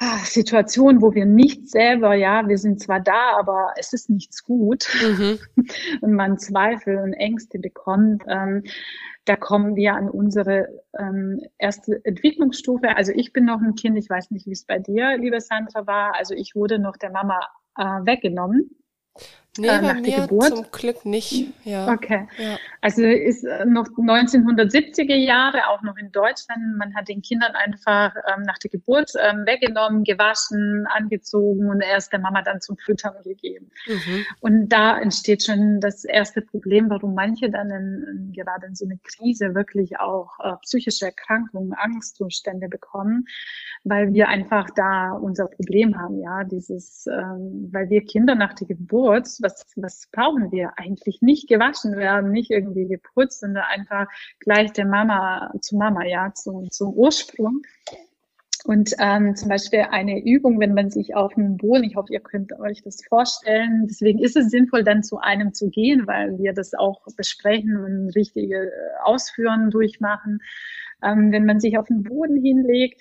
[0.00, 4.44] Ah, Situation, wo wir nicht selber, ja, wir sind zwar da, aber es ist nichts
[4.44, 5.40] gut mhm.
[6.02, 8.62] und man Zweifel und Ängste bekommt, ähm,
[9.28, 10.68] da kommen wir an unsere
[10.98, 12.96] ähm, erste Entwicklungsstufe.
[12.96, 15.86] Also ich bin noch ein Kind, ich weiß nicht, wie es bei dir, liebe Sandra,
[15.86, 16.14] war.
[16.14, 17.38] Also ich wurde noch der Mama
[17.76, 18.70] äh, weggenommen
[19.58, 20.48] Nee, äh, bei mir Geburt.
[20.48, 21.52] zum Glück nicht.
[21.64, 21.92] Ja.
[21.92, 22.28] Okay.
[22.38, 22.56] Ja.
[22.80, 26.76] Also ist äh, noch 1970er Jahre, auch noch in Deutschland.
[26.76, 32.12] Man hat den Kindern einfach ähm, nach der Geburt ähm, weggenommen, gewaschen, angezogen und erst
[32.12, 33.70] der Mama dann zum Füttern gegeben.
[33.86, 34.24] Mhm.
[34.40, 38.84] Und da entsteht schon das erste Problem, warum manche dann in, in, gerade in so
[38.84, 43.24] eine Krise wirklich auch äh, psychische Erkrankungen, Angstzustände bekommen,
[43.84, 48.66] weil wir einfach da unser Problem haben, ja, dieses, ähm, weil wir Kinder nach der
[48.66, 51.22] Geburt was, was brauchen wir eigentlich?
[51.22, 54.06] Nicht gewaschen werden, nicht irgendwie geputzt, sondern einfach
[54.40, 57.62] gleich der Mama zu Mama, ja, zum, zum Ursprung.
[58.64, 62.20] Und ähm, zum Beispiel eine Übung, wenn man sich auf dem Boden, ich hoffe, ihr
[62.20, 66.52] könnt euch das vorstellen, deswegen ist es sinnvoll, dann zu einem zu gehen, weil wir
[66.52, 68.70] das auch besprechen und richtige äh,
[69.04, 70.40] Ausführen durchmachen.
[71.02, 73.00] Ähm, wenn man sich auf den Boden hinlegt,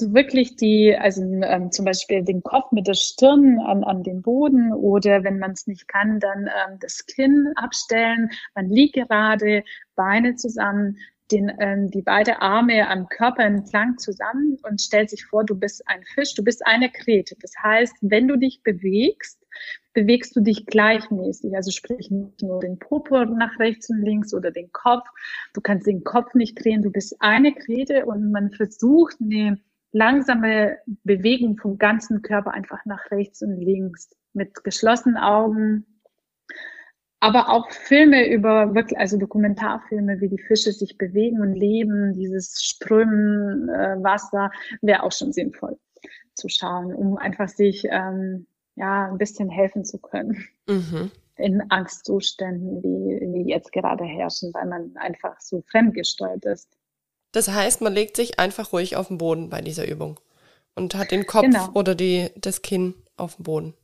[0.00, 4.72] wirklich die, also ähm, zum Beispiel den Kopf mit der Stirn an, an den Boden
[4.72, 8.30] oder wenn man es nicht kann, dann ähm, das Kinn abstellen.
[8.54, 10.98] Man liegt gerade, Beine zusammen,
[11.32, 15.82] den, ähm, die beide Arme am Körper entlang zusammen und stellt sich vor, du bist
[15.88, 17.36] ein Fisch, du bist eine Krete.
[17.40, 19.44] Das heißt, wenn du dich bewegst,
[19.92, 21.56] bewegst du dich gleichmäßig.
[21.56, 25.08] Also sprich nicht nur den Popo nach rechts und links oder den Kopf.
[25.54, 26.82] Du kannst den Kopf nicht drehen.
[26.82, 29.58] Du bist eine Krete und man versucht, eine
[29.96, 35.86] langsame Bewegung vom ganzen Körper einfach nach rechts und links mit geschlossenen Augen.
[37.18, 42.62] Aber auch Filme über wirklich, also Dokumentarfilme, wie die Fische sich bewegen und leben, dieses
[42.62, 44.50] Strömen äh, Wasser,
[44.82, 45.78] wäre auch schon sinnvoll
[46.34, 50.44] zu schauen, um einfach sich ähm, ja ein bisschen helfen zu können.
[50.68, 56.75] Mhm in Angstzuständen, wie, wie jetzt gerade herrschen, weil man einfach so fremdgesteuert ist.
[57.36, 60.18] Das heißt, man legt sich einfach ruhig auf den Boden bei dieser Übung
[60.74, 61.68] und hat den Kopf genau.
[61.74, 63.74] oder die, das Kinn auf dem Boden.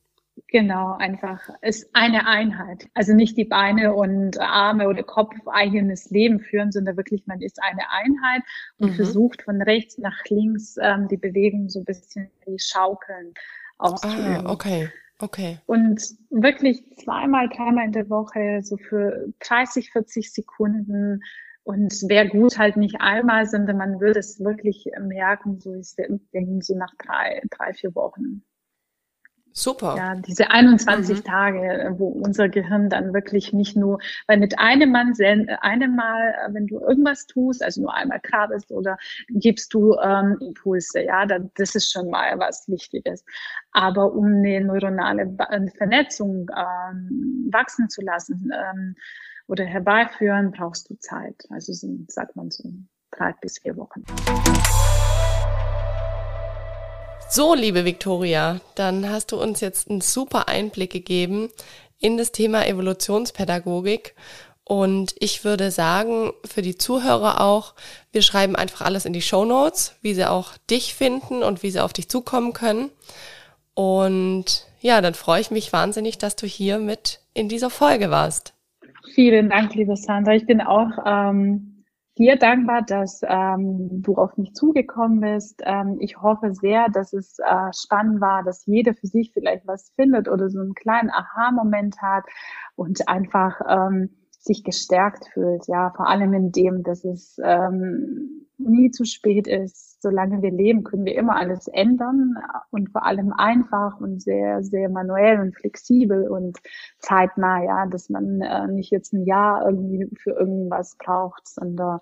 [0.48, 2.88] Genau, einfach ist eine Einheit.
[2.94, 7.62] Also nicht die Beine und Arme oder Kopf eigenes Leben führen, sondern wirklich man ist
[7.62, 8.40] eine Einheit
[8.78, 8.94] und mhm.
[8.94, 13.34] versucht von rechts nach links ähm, die Bewegung so ein bisschen wie Schaukeln
[13.76, 14.46] auszuüben.
[14.46, 14.88] Ah, okay.
[15.18, 15.59] Okay.
[15.66, 21.20] Und wirklich zweimal, dreimal in der Woche, so für 30, 40 Sekunden
[21.64, 26.62] und wäre gut halt nicht einmal, sondern man würde es wirklich merken, so ich denke
[26.62, 28.42] so nach drei, drei, vier Wochen.
[29.54, 29.96] Super.
[29.96, 31.24] Ja, diese 21 mhm.
[31.24, 35.12] Tage, wo unser Gehirn dann wirklich nicht nur, weil mit einem Mal,
[35.60, 38.96] einem Mal, wenn du irgendwas tust, also nur einmal krabbelst oder
[39.28, 43.24] gibst du ähm, Impulse, ja, dann, das ist schon mal was Wichtiges.
[43.72, 45.36] Aber um eine neuronale
[45.76, 48.96] Vernetzung ähm, wachsen zu lassen, ähm,
[49.53, 51.44] oder herbeiführen, brauchst du Zeit.
[51.50, 52.64] Also sind, sagt man so
[53.11, 54.03] drei bis vier Wochen.
[57.28, 61.50] So, liebe Viktoria, dann hast du uns jetzt einen super Einblick gegeben
[61.98, 64.14] in das Thema Evolutionspädagogik.
[64.64, 67.74] Und ich würde sagen, für die Zuhörer auch,
[68.11, 71.70] wir schreiben einfach alles in die Show Notes, wie sie auch dich finden und wie
[71.70, 72.90] sie auf dich zukommen können.
[73.74, 78.55] Und ja, dann freue ich mich wahnsinnig, dass du hier mit in dieser Folge warst.
[79.14, 80.34] Vielen Dank, liebe Sandra.
[80.34, 81.84] Ich bin auch ähm,
[82.16, 85.62] dir dankbar, dass ähm, du auf mich zugekommen bist.
[85.66, 89.92] Ähm, ich hoffe sehr, dass es äh, spannend war, dass jeder für sich vielleicht was
[89.96, 92.24] findet oder so einen kleinen Aha-Moment hat
[92.74, 95.66] und einfach ähm, sich gestärkt fühlt.
[95.68, 100.84] Ja, vor allem in dem, dass es ähm, nie zu spät ist, solange wir leben,
[100.84, 102.34] können wir immer alles ändern
[102.70, 106.58] und vor allem einfach und sehr, sehr manuell und flexibel und
[106.98, 112.00] zeitnah, ja, dass man äh, nicht jetzt ein Jahr irgendwie für irgendwas braucht, sondern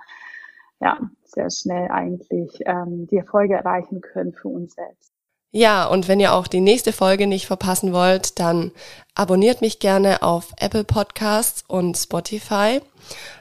[0.81, 5.13] ja, sehr schnell eigentlich ähm, die Erfolge erreichen können für uns selbst.
[5.53, 8.71] Ja, und wenn ihr auch die nächste Folge nicht verpassen wollt, dann
[9.17, 12.81] abonniert mich gerne auf Apple Podcasts und Spotify.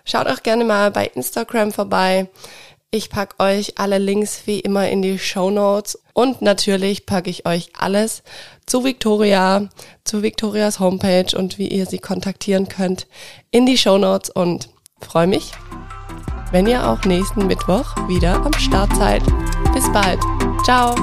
[0.05, 2.27] Schaut auch gerne mal bei Instagram vorbei.
[2.91, 7.45] Ich pack euch alle Links wie immer in die Show Notes und natürlich packe ich
[7.45, 8.23] euch alles
[8.65, 9.69] zu Victoria,
[10.03, 13.05] zu Victorias Homepage und wie ihr sie kontaktieren könnt
[13.51, 14.69] in die Show Notes und
[15.01, 15.51] freue mich,
[16.51, 19.21] wenn ihr auch nächsten Mittwoch wieder am Start seid.
[19.71, 20.19] Bis bald.
[20.63, 20.95] Ciao.